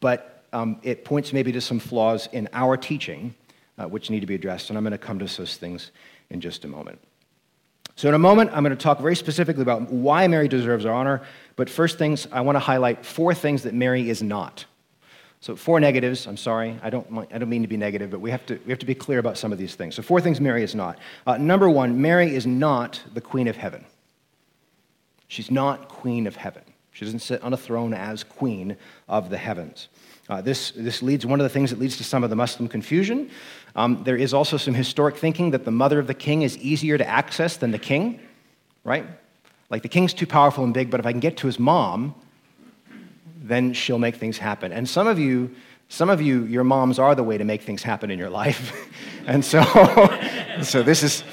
but 0.00 0.44
um, 0.52 0.78
it 0.82 1.04
points 1.04 1.32
maybe 1.32 1.50
to 1.52 1.60
some 1.60 1.80
flaws 1.80 2.28
in 2.32 2.48
our 2.52 2.76
teaching, 2.76 3.34
uh, 3.78 3.86
which 3.86 4.10
need 4.10 4.20
to 4.20 4.26
be 4.26 4.34
addressed. 4.34 4.68
And 4.68 4.76
I'm 4.76 4.84
going 4.84 4.92
to 4.92 4.98
come 4.98 5.18
to 5.18 5.24
those 5.24 5.56
things 5.56 5.90
in 6.30 6.40
just 6.40 6.64
a 6.64 6.68
moment. 6.68 6.98
So, 7.96 8.08
in 8.08 8.14
a 8.14 8.18
moment, 8.18 8.50
I'm 8.52 8.62
going 8.62 8.76
to 8.76 8.82
talk 8.82 9.00
very 9.00 9.16
specifically 9.16 9.62
about 9.62 9.90
why 9.90 10.26
Mary 10.26 10.48
deserves 10.48 10.86
our 10.86 10.94
honor. 10.94 11.22
But 11.56 11.68
first 11.68 11.98
things, 11.98 12.26
I 12.32 12.40
want 12.40 12.56
to 12.56 12.60
highlight 12.60 13.04
four 13.04 13.34
things 13.34 13.62
that 13.64 13.74
Mary 13.74 14.08
is 14.08 14.22
not. 14.22 14.64
So, 15.40 15.56
four 15.56 15.78
negatives. 15.80 16.26
I'm 16.26 16.36
sorry, 16.36 16.78
I 16.82 16.90
don't, 16.90 17.06
I 17.32 17.38
don't 17.38 17.48
mean 17.48 17.62
to 17.62 17.68
be 17.68 17.76
negative, 17.76 18.10
but 18.10 18.20
we 18.20 18.30
have 18.30 18.46
to, 18.46 18.58
we 18.64 18.70
have 18.70 18.78
to 18.78 18.86
be 18.86 18.94
clear 18.94 19.18
about 19.18 19.36
some 19.36 19.52
of 19.52 19.58
these 19.58 19.74
things. 19.74 19.94
So, 19.94 20.02
four 20.02 20.20
things 20.20 20.40
Mary 20.40 20.62
is 20.62 20.74
not. 20.74 20.98
Uh, 21.26 21.36
number 21.36 21.68
one, 21.68 22.00
Mary 22.00 22.34
is 22.34 22.46
not 22.46 23.00
the 23.12 23.20
Queen 23.20 23.48
of 23.48 23.56
Heaven. 23.56 23.84
She's 25.28 25.50
not 25.50 25.88
Queen 25.88 26.26
of 26.26 26.36
Heaven. 26.36 26.62
She 26.92 27.04
doesn't 27.04 27.20
sit 27.20 27.42
on 27.42 27.52
a 27.52 27.56
throne 27.56 27.94
as 27.94 28.22
Queen 28.22 28.76
of 29.08 29.30
the 29.30 29.38
heavens. 29.38 29.88
Uh, 30.28 30.40
this, 30.40 30.70
this 30.72 31.02
leads, 31.02 31.26
one 31.26 31.40
of 31.40 31.44
the 31.44 31.50
things 31.50 31.70
that 31.70 31.78
leads 31.78 31.96
to 31.96 32.04
some 32.04 32.22
of 32.22 32.30
the 32.30 32.36
Muslim 32.36 32.68
confusion. 32.68 33.30
Um, 33.74 34.02
there 34.04 34.16
is 34.16 34.32
also 34.32 34.56
some 34.56 34.74
historic 34.74 35.16
thinking 35.16 35.50
that 35.50 35.64
the 35.64 35.70
mother 35.70 35.98
of 35.98 36.06
the 36.06 36.14
king 36.14 36.42
is 36.42 36.56
easier 36.58 36.96
to 36.96 37.06
access 37.06 37.56
than 37.56 37.70
the 37.70 37.78
king, 37.78 38.20
right? 38.84 39.06
Like 39.70 39.82
the 39.82 39.88
king's 39.88 40.14
too 40.14 40.26
powerful 40.26 40.64
and 40.64 40.74
big, 40.74 40.90
but 40.90 41.00
if 41.00 41.06
I 41.06 41.12
can 41.12 41.20
get 41.20 41.38
to 41.38 41.46
his 41.46 41.58
mom, 41.58 42.14
then 43.42 43.72
she'll 43.72 43.98
make 43.98 44.16
things 44.16 44.38
happen. 44.38 44.70
And 44.72 44.88
some 44.88 45.06
of 45.06 45.18
you, 45.18 45.50
some 45.88 46.10
of 46.10 46.20
you, 46.20 46.44
your 46.44 46.62
moms 46.62 46.98
are 46.98 47.14
the 47.14 47.24
way 47.24 47.38
to 47.38 47.44
make 47.44 47.62
things 47.62 47.82
happen 47.82 48.10
in 48.10 48.18
your 48.18 48.30
life. 48.30 48.72
and 49.26 49.44
so, 49.44 49.62
so 50.62 50.82
this 50.82 51.02
is, 51.02 51.24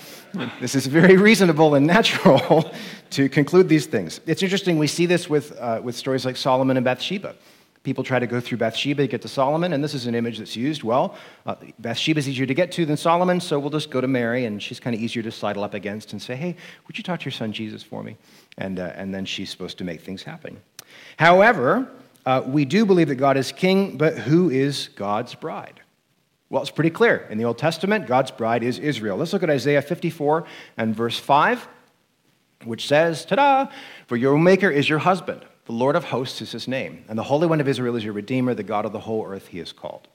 this 0.59 0.73
is 0.73 0.87
very 0.87 1.17
reasonable 1.17 1.75
and 1.75 1.85
natural 1.85 2.71
to 3.11 3.29
conclude 3.29 3.69
these 3.69 3.85
things. 3.85 4.21
It's 4.25 4.43
interesting, 4.43 4.77
we 4.77 4.87
see 4.87 5.05
this 5.05 5.29
with, 5.29 5.57
uh, 5.59 5.81
with 5.83 5.95
stories 5.95 6.25
like 6.25 6.37
Solomon 6.37 6.77
and 6.77 6.83
Bathsheba. 6.83 7.35
People 7.83 8.03
try 8.03 8.19
to 8.19 8.27
go 8.27 8.41
through 8.41 8.57
Bathsheba 8.57 9.03
to 9.03 9.07
get 9.07 9.21
to 9.21 9.27
Solomon, 9.27 9.73
and 9.73 9.83
this 9.83 9.93
is 9.93 10.05
an 10.05 10.13
image 10.13 10.37
that's 10.37 10.55
used. 10.55 10.83
Well, 10.83 11.15
uh, 11.45 11.55
Bathsheba 11.79 12.19
is 12.19 12.27
easier 12.27 12.45
to 12.45 12.53
get 12.53 12.71
to 12.73 12.85
than 12.85 12.97
Solomon, 12.97 13.39
so 13.39 13.57
we'll 13.57 13.69
just 13.69 13.89
go 13.89 14.01
to 14.01 14.07
Mary, 14.07 14.45
and 14.45 14.61
she's 14.61 14.79
kind 14.79 14.95
of 14.95 15.01
easier 15.01 15.23
to 15.23 15.31
sidle 15.31 15.63
up 15.63 15.73
against 15.73 16.11
and 16.11 16.21
say, 16.21 16.35
hey, 16.35 16.55
would 16.87 16.97
you 16.97 17.03
talk 17.03 17.21
to 17.21 17.25
your 17.25 17.31
son 17.31 17.53
Jesus 17.53 17.81
for 17.81 18.03
me? 18.03 18.17
And, 18.57 18.79
uh, 18.79 18.91
and 18.95 19.13
then 19.13 19.25
she's 19.25 19.49
supposed 19.49 19.77
to 19.77 19.85
make 19.85 20.01
things 20.01 20.23
happen. 20.23 20.59
However, 21.17 21.89
uh, 22.25 22.43
we 22.45 22.65
do 22.65 22.85
believe 22.85 23.07
that 23.07 23.15
God 23.15 23.37
is 23.37 23.51
king, 23.51 23.97
but 23.97 24.17
who 24.17 24.49
is 24.49 24.89
God's 24.89 25.33
bride? 25.33 25.79
Well, 26.49 26.61
it's 26.61 26.71
pretty 26.71 26.89
clear. 26.89 27.27
In 27.29 27.37
the 27.37 27.45
Old 27.45 27.57
Testament, 27.57 28.07
God's 28.07 28.31
bride 28.31 28.63
is 28.63 28.79
Israel. 28.79 29.17
Let's 29.17 29.33
look 29.33 29.43
at 29.43 29.49
Isaiah 29.49 29.81
54 29.81 30.45
and 30.77 30.95
verse 30.95 31.17
5, 31.17 31.67
which 32.63 32.87
says, 32.87 33.25
Ta 33.25 33.35
da! 33.35 33.67
For 34.07 34.17
your 34.17 34.37
maker 34.37 34.69
is 34.69 34.89
your 34.89 34.99
husband 34.99 35.45
the 35.69 35.75
Lord 35.75 35.95
of 35.95 36.05
hosts 36.05 36.41
is 36.41 36.51
his 36.51 36.67
name, 36.67 37.05
and 37.07 37.19
the 37.19 37.21
Holy 37.21 37.45
One 37.45 37.61
of 37.61 37.67
Israel 37.67 37.95
is 37.95 38.03
your 38.03 38.13
Redeemer, 38.13 38.55
the 38.55 38.63
God 38.63 38.85
of 38.85 38.91
the 38.91 39.01
whole 39.01 39.23
earth 39.27 39.49
he 39.49 39.59
is 39.59 39.71
called. 39.71 40.07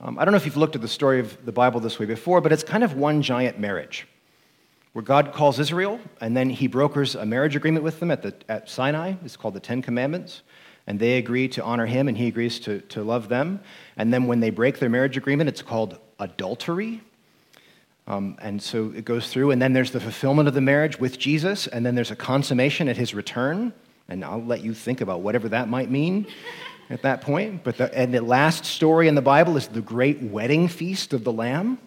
Um, 0.00 0.18
I 0.18 0.24
don't 0.24 0.32
know 0.32 0.36
if 0.36 0.46
you've 0.46 0.56
looked 0.56 0.74
at 0.74 0.82
the 0.82 0.88
story 0.88 1.20
of 1.20 1.44
the 1.46 1.52
Bible 1.52 1.78
this 1.78 2.00
way 2.00 2.06
before, 2.06 2.40
but 2.40 2.50
it's 2.50 2.64
kind 2.64 2.82
of 2.82 2.94
one 2.94 3.22
giant 3.22 3.60
marriage 3.60 4.08
where 4.94 5.04
God 5.04 5.32
calls 5.32 5.60
Israel, 5.60 6.00
and 6.20 6.36
then 6.36 6.50
he 6.50 6.66
brokers 6.66 7.14
a 7.14 7.24
marriage 7.24 7.54
agreement 7.54 7.84
with 7.84 8.00
them 8.00 8.10
at, 8.10 8.22
the, 8.22 8.34
at 8.48 8.68
Sinai. 8.68 9.14
It's 9.24 9.36
called 9.36 9.54
the 9.54 9.60
Ten 9.60 9.80
Commandments. 9.80 10.42
And 10.88 10.98
they 10.98 11.18
agree 11.18 11.46
to 11.50 11.62
honor 11.62 11.86
him, 11.86 12.08
and 12.08 12.18
he 12.18 12.26
agrees 12.26 12.58
to, 12.60 12.80
to 12.80 13.04
love 13.04 13.28
them. 13.28 13.60
And 13.96 14.12
then 14.12 14.26
when 14.26 14.40
they 14.40 14.50
break 14.50 14.80
their 14.80 14.88
marriage 14.88 15.16
agreement, 15.16 15.48
it's 15.48 15.62
called 15.62 16.00
adultery. 16.18 17.00
Um, 18.08 18.38
and 18.40 18.60
so 18.60 18.90
it 18.96 19.04
goes 19.04 19.30
through, 19.30 19.50
and 19.50 19.60
then 19.60 19.74
there's 19.74 19.90
the 19.90 20.00
fulfillment 20.00 20.48
of 20.48 20.54
the 20.54 20.62
marriage 20.62 20.98
with 20.98 21.18
Jesus, 21.18 21.66
and 21.66 21.84
then 21.84 21.94
there's 21.94 22.10
a 22.10 22.16
consummation 22.16 22.88
at 22.88 22.96
his 22.96 23.12
return. 23.12 23.74
And 24.08 24.24
I'll 24.24 24.42
let 24.42 24.64
you 24.64 24.72
think 24.72 25.02
about 25.02 25.20
whatever 25.20 25.50
that 25.50 25.68
might 25.68 25.90
mean 25.90 26.26
at 26.90 27.02
that 27.02 27.20
point. 27.20 27.62
But 27.62 27.76
the, 27.76 27.94
and 27.94 28.12
the 28.14 28.22
last 28.22 28.64
story 28.64 29.08
in 29.08 29.14
the 29.14 29.22
Bible 29.22 29.58
is 29.58 29.68
the 29.68 29.82
great 29.82 30.22
wedding 30.22 30.68
feast 30.68 31.12
of 31.12 31.22
the 31.22 31.32
Lamb. 31.32 31.78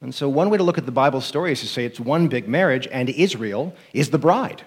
And 0.00 0.14
so, 0.14 0.30
one 0.30 0.48
way 0.48 0.56
to 0.56 0.64
look 0.64 0.78
at 0.78 0.86
the 0.86 0.92
Bible 0.92 1.20
story 1.20 1.52
is 1.52 1.60
to 1.60 1.68
say 1.68 1.84
it's 1.84 2.00
one 2.00 2.28
big 2.28 2.48
marriage, 2.48 2.88
and 2.90 3.10
Israel 3.10 3.76
is 3.92 4.10
the 4.10 4.18
bride. 4.18 4.64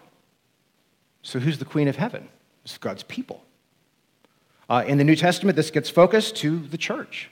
So, 1.24 1.40
who's 1.40 1.58
the 1.58 1.66
queen 1.66 1.88
of 1.88 1.96
heaven? 1.96 2.30
It's 2.64 2.78
God's 2.78 3.04
people. 3.04 3.44
Uh, 4.70 4.84
in 4.86 5.00
the 5.00 5.04
New 5.04 5.16
Testament, 5.16 5.56
this 5.56 5.72
gets 5.72 5.90
focused 5.90 6.36
to 6.38 6.60
the 6.60 6.78
church. 6.78 7.32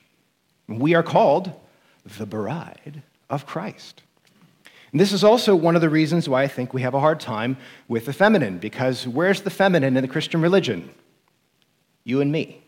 We 0.68 0.96
are 0.96 1.04
called 1.04 1.54
the 2.06 2.26
bride 2.26 3.04
of 3.30 3.46
Christ. 3.46 4.02
And 4.92 5.00
this 5.00 5.12
is 5.12 5.24
also 5.24 5.56
one 5.56 5.76
of 5.76 5.82
the 5.82 5.90
reasons 5.90 6.30
why 6.30 6.44
I 6.44 6.48
think 6.48 6.74
we 6.74 6.84
have 6.84 6.94
a 6.94 7.00
hard 7.00 7.20
time 7.20 7.58
with 7.88 8.06
the 8.06 8.14
feminine, 8.14 8.60
because 8.60 9.08
where's 9.08 9.42
the 9.42 9.50
feminine 9.50 9.98
in 9.98 10.04
the 10.04 10.08
Christian 10.08 10.40
religion? 10.40 10.94
You 12.04 12.22
and 12.22 12.32
me. 12.32 12.62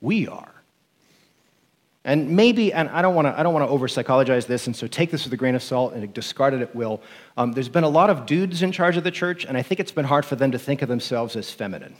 We 0.00 0.26
are. 0.26 0.50
And 2.04 2.30
maybe, 2.30 2.72
and 2.72 2.88
I 2.88 3.02
don't 3.02 3.14
want 3.14 3.26
to, 3.26 3.38
I 3.38 3.44
don't 3.44 3.54
want 3.54 3.64
to 3.64 3.70
over 3.70 3.86
psychologize 3.86 4.46
this, 4.46 4.66
and 4.66 4.74
so 4.74 4.88
take 4.88 5.12
this 5.12 5.22
with 5.22 5.32
a 5.32 5.36
grain 5.36 5.54
of 5.54 5.62
salt 5.62 5.92
and 5.94 6.12
discard 6.12 6.54
it 6.54 6.60
at 6.60 6.74
will. 6.74 7.00
Um, 7.36 7.52
there's 7.52 7.68
been 7.68 7.84
a 7.84 7.88
lot 7.88 8.10
of 8.10 8.26
dudes 8.26 8.62
in 8.62 8.72
charge 8.72 8.96
of 8.96 9.04
the 9.04 9.12
church, 9.12 9.44
and 9.44 9.56
I 9.56 9.62
think 9.62 9.78
it's 9.78 9.92
been 9.92 10.06
hard 10.06 10.24
for 10.24 10.34
them 10.34 10.50
to 10.50 10.58
think 10.58 10.82
of 10.82 10.88
themselves 10.88 11.36
as 11.36 11.52
feminine 11.52 11.94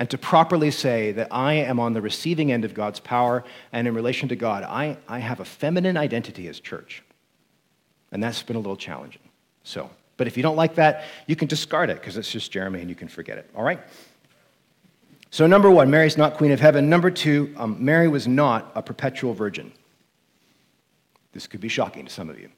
and 0.00 0.08
to 0.08 0.16
properly 0.16 0.70
say 0.70 1.12
that 1.12 1.28
I 1.30 1.52
am 1.52 1.78
on 1.78 1.92
the 1.92 2.00
receiving 2.00 2.50
end 2.50 2.64
of 2.64 2.72
God's 2.72 2.98
power 2.98 3.44
and 3.70 3.86
in 3.86 3.94
relation 3.94 4.30
to 4.30 4.34
God, 4.34 4.64
I, 4.64 4.96
I 5.06 5.18
have 5.18 5.40
a 5.40 5.44
feminine 5.44 5.98
identity 5.98 6.48
as 6.48 6.58
church. 6.58 7.02
And 8.10 8.22
that's 8.22 8.42
been 8.42 8.56
a 8.56 8.60
little 8.60 8.78
challenging. 8.78 9.20
So, 9.62 9.90
but 10.16 10.26
if 10.26 10.38
you 10.38 10.42
don't 10.42 10.56
like 10.56 10.76
that, 10.76 11.04
you 11.26 11.36
can 11.36 11.48
discard 11.48 11.90
it 11.90 12.00
because 12.00 12.16
it's 12.16 12.32
just 12.32 12.50
Jeremy 12.50 12.80
and 12.80 12.88
you 12.88 12.96
can 12.96 13.08
forget 13.08 13.36
it. 13.36 13.50
All 13.54 13.62
right? 13.62 13.78
So, 15.30 15.46
number 15.46 15.70
one, 15.70 15.90
Mary's 15.90 16.16
not 16.16 16.38
queen 16.38 16.50
of 16.50 16.60
heaven. 16.60 16.88
Number 16.88 17.10
two, 17.10 17.54
um, 17.58 17.76
Mary 17.78 18.08
was 18.08 18.26
not 18.26 18.72
a 18.74 18.82
perpetual 18.82 19.34
virgin. 19.34 19.70
This 21.32 21.46
could 21.46 21.60
be 21.60 21.68
shocking 21.68 22.06
to 22.06 22.10
some 22.10 22.30
of 22.30 22.40
you. 22.40 22.48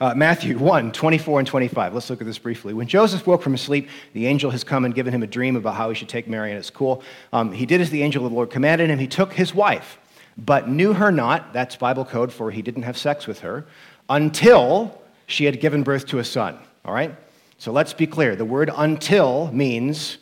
Uh, 0.00 0.14
Matthew 0.14 0.58
1 0.58 0.92
24 0.92 1.40
and 1.40 1.48
25. 1.48 1.94
Let's 1.94 2.10
look 2.10 2.20
at 2.20 2.26
this 2.26 2.38
briefly. 2.38 2.74
When 2.74 2.86
Joseph 2.86 3.26
woke 3.26 3.42
from 3.42 3.52
his 3.52 3.62
sleep, 3.62 3.88
the 4.12 4.26
angel 4.26 4.50
has 4.50 4.64
come 4.64 4.84
and 4.84 4.94
given 4.94 5.12
him 5.12 5.22
a 5.22 5.26
dream 5.26 5.56
about 5.56 5.74
how 5.74 5.88
he 5.88 5.94
should 5.94 6.08
take 6.08 6.28
Mary, 6.28 6.50
and 6.50 6.58
it's 6.58 6.70
cool. 6.70 7.02
Um, 7.32 7.52
he 7.52 7.66
did 7.66 7.80
as 7.80 7.90
the 7.90 8.02
angel 8.02 8.24
of 8.24 8.30
the 8.30 8.36
Lord 8.36 8.50
commanded 8.50 8.90
him. 8.90 8.98
He 8.98 9.08
took 9.08 9.32
his 9.32 9.54
wife, 9.54 9.98
but 10.36 10.68
knew 10.68 10.92
her 10.92 11.10
not. 11.10 11.52
That's 11.52 11.76
Bible 11.76 12.04
code 12.04 12.32
for 12.32 12.50
he 12.50 12.62
didn't 12.62 12.84
have 12.84 12.96
sex 12.96 13.26
with 13.26 13.40
her 13.40 13.66
until 14.08 15.02
she 15.26 15.44
had 15.44 15.60
given 15.60 15.82
birth 15.82 16.06
to 16.06 16.18
a 16.18 16.24
son. 16.24 16.58
All 16.84 16.94
right? 16.94 17.14
So 17.58 17.72
let's 17.72 17.92
be 17.92 18.06
clear. 18.06 18.36
The 18.36 18.44
word 18.44 18.70
until 18.74 19.50
means 19.52 20.18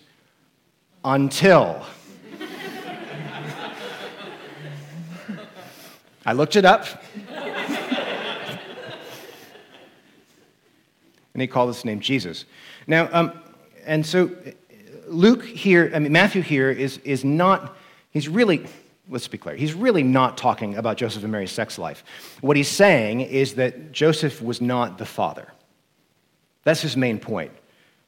until. 1.05 1.85
I 6.27 6.33
looked 6.33 6.57
it 6.57 6.65
up. 6.65 6.87
And 11.37 11.43
he 11.43 11.47
called 11.47 11.69
his 11.69 11.85
name 11.85 12.01
Jesus. 12.01 12.47
Now, 12.87 13.11
um, 13.13 13.31
and 13.85 14.07
so 14.07 14.31
Luke 15.07 15.45
here, 15.45 15.93
I 15.95 15.99
mean, 15.99 16.11
Matthew 16.11 16.41
here 16.41 16.71
is, 16.71 16.97
is 17.05 17.27
not, 17.27 17.77
he's 18.11 18.27
really, 18.27 18.65
let's 19.11 19.29
be 19.29 19.37
clear, 19.37 19.55
he's 19.55 19.75
really 19.75 20.03
not 20.03 20.39
talking 20.39 20.77
about 20.77 20.97
Joseph 20.97 21.25
and 21.25 21.31
Mary's 21.31 21.53
sex 21.53 21.79
life. 21.79 22.05
What 22.41 22.57
he's 22.57 22.71
saying 22.71 23.21
is 23.21 23.57
that 23.57 23.93
Joseph 23.93 24.41
was 24.41 24.63
not 24.63 24.97
the 24.97 25.05
father. 25.05 25.53
That's 26.65 26.81
his 26.81 26.97
main 26.97 27.19
point. 27.19 27.53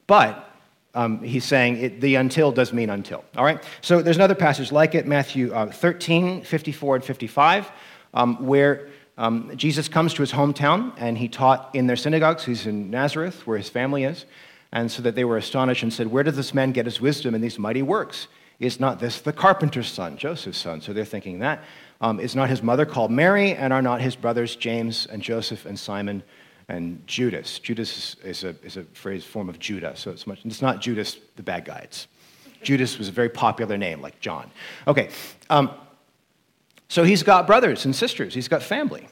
But 0.07 0.51
um, 0.95 1.21
he's 1.21 1.45
saying 1.45 1.77
it, 1.77 2.01
the 2.01 2.15
until 2.15 2.51
does 2.51 2.73
mean 2.73 2.89
until. 2.89 3.23
All 3.37 3.45
right? 3.45 3.63
So 3.81 4.01
there's 4.01 4.17
another 4.17 4.33
passage 4.33 4.71
like 4.71 4.95
it, 4.95 5.05
Matthew 5.05 5.53
uh, 5.53 5.67
13, 5.71 6.41
54, 6.41 6.95
and 6.95 7.05
55, 7.05 7.71
um, 8.15 8.43
where 8.43 8.89
um, 9.19 9.51
Jesus 9.55 9.87
comes 9.87 10.13
to 10.15 10.21
his 10.21 10.31
hometown 10.31 10.93
and 10.97 11.17
he 11.17 11.27
taught 11.27 11.69
in 11.75 11.85
their 11.85 11.95
synagogues. 11.95 12.45
He's 12.45 12.65
in 12.65 12.89
Nazareth, 12.89 13.45
where 13.45 13.57
his 13.57 13.69
family 13.69 14.05
is. 14.05 14.25
And 14.71 14.91
so 14.91 15.01
that 15.03 15.13
they 15.15 15.25
were 15.25 15.37
astonished 15.37 15.83
and 15.83 15.93
said, 15.93 16.07
Where 16.07 16.23
does 16.23 16.35
this 16.35 16.53
man 16.53 16.71
get 16.71 16.85
his 16.85 16.99
wisdom 16.99 17.35
and 17.35 17.43
these 17.43 17.59
mighty 17.59 17.83
works? 17.83 18.27
is 18.59 18.79
not 18.79 18.99
this 18.99 19.21
the 19.21 19.33
carpenter's 19.33 19.87
son, 19.87 20.17
Joseph's 20.17 20.57
son? 20.57 20.81
So 20.81 20.93
they're 20.93 21.05
thinking 21.05 21.39
that. 21.39 21.63
Um, 22.01 22.19
is 22.19 22.35
not 22.35 22.49
his 22.49 22.63
mother 22.63 22.85
called 22.85 23.11
Mary, 23.11 23.53
and 23.53 23.73
are 23.73 23.81
not 23.81 24.01
his 24.01 24.15
brothers 24.15 24.55
James 24.55 25.05
and 25.07 25.21
Joseph 25.21 25.65
and 25.65 25.77
Simon 25.77 26.23
and 26.69 27.05
Judas? 27.07 27.59
Judas 27.59 28.15
is 28.23 28.43
a, 28.43 28.55
is 28.63 28.77
a 28.77 28.83
phrase 28.93 29.25
form 29.25 29.49
of 29.49 29.59
Judah, 29.59 29.95
so 29.97 30.11
it's, 30.11 30.25
much, 30.25 30.39
it's 30.45 30.61
not 30.61 30.81
Judas, 30.81 31.17
the 31.35 31.43
bad 31.43 31.65
guy. 31.65 31.79
It's, 31.83 32.07
Judas 32.61 32.97
was 32.97 33.09
a 33.09 33.11
very 33.11 33.29
popular 33.29 33.77
name, 33.77 34.01
like 34.01 34.19
John. 34.21 34.49
Okay, 34.87 35.09
um, 35.49 35.71
so 36.89 37.03
he's 37.03 37.23
got 37.23 37.47
brothers 37.47 37.85
and 37.85 37.95
sisters, 37.95 38.33
he's 38.33 38.47
got 38.47 38.61
family. 38.61 39.07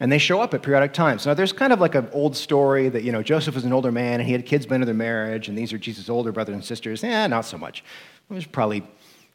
And 0.00 0.10
they 0.10 0.18
show 0.18 0.40
up 0.40 0.52
at 0.52 0.62
periodic 0.62 0.94
times. 0.94 1.26
Now, 1.26 1.34
there's 1.34 1.52
kind 1.52 1.72
of 1.72 1.78
like 1.78 1.94
an 1.94 2.08
old 2.12 2.34
story 2.36 2.88
that, 2.88 3.04
you 3.04 3.12
know, 3.12 3.22
Joseph 3.22 3.54
was 3.54 3.64
an 3.64 3.72
older 3.72 3.92
man 3.92 4.14
and 4.14 4.26
he 4.26 4.32
had 4.32 4.44
kids 4.44 4.66
by 4.66 4.74
another 4.74 4.94
marriage, 4.94 5.48
and 5.48 5.56
these 5.56 5.72
are 5.72 5.78
Jesus' 5.78 6.08
older 6.08 6.32
brothers 6.32 6.54
and 6.54 6.64
sisters. 6.64 7.04
Eh, 7.04 7.26
not 7.28 7.44
so 7.44 7.56
much. 7.56 7.84
It 8.28 8.34
was 8.34 8.46
probably 8.46 8.82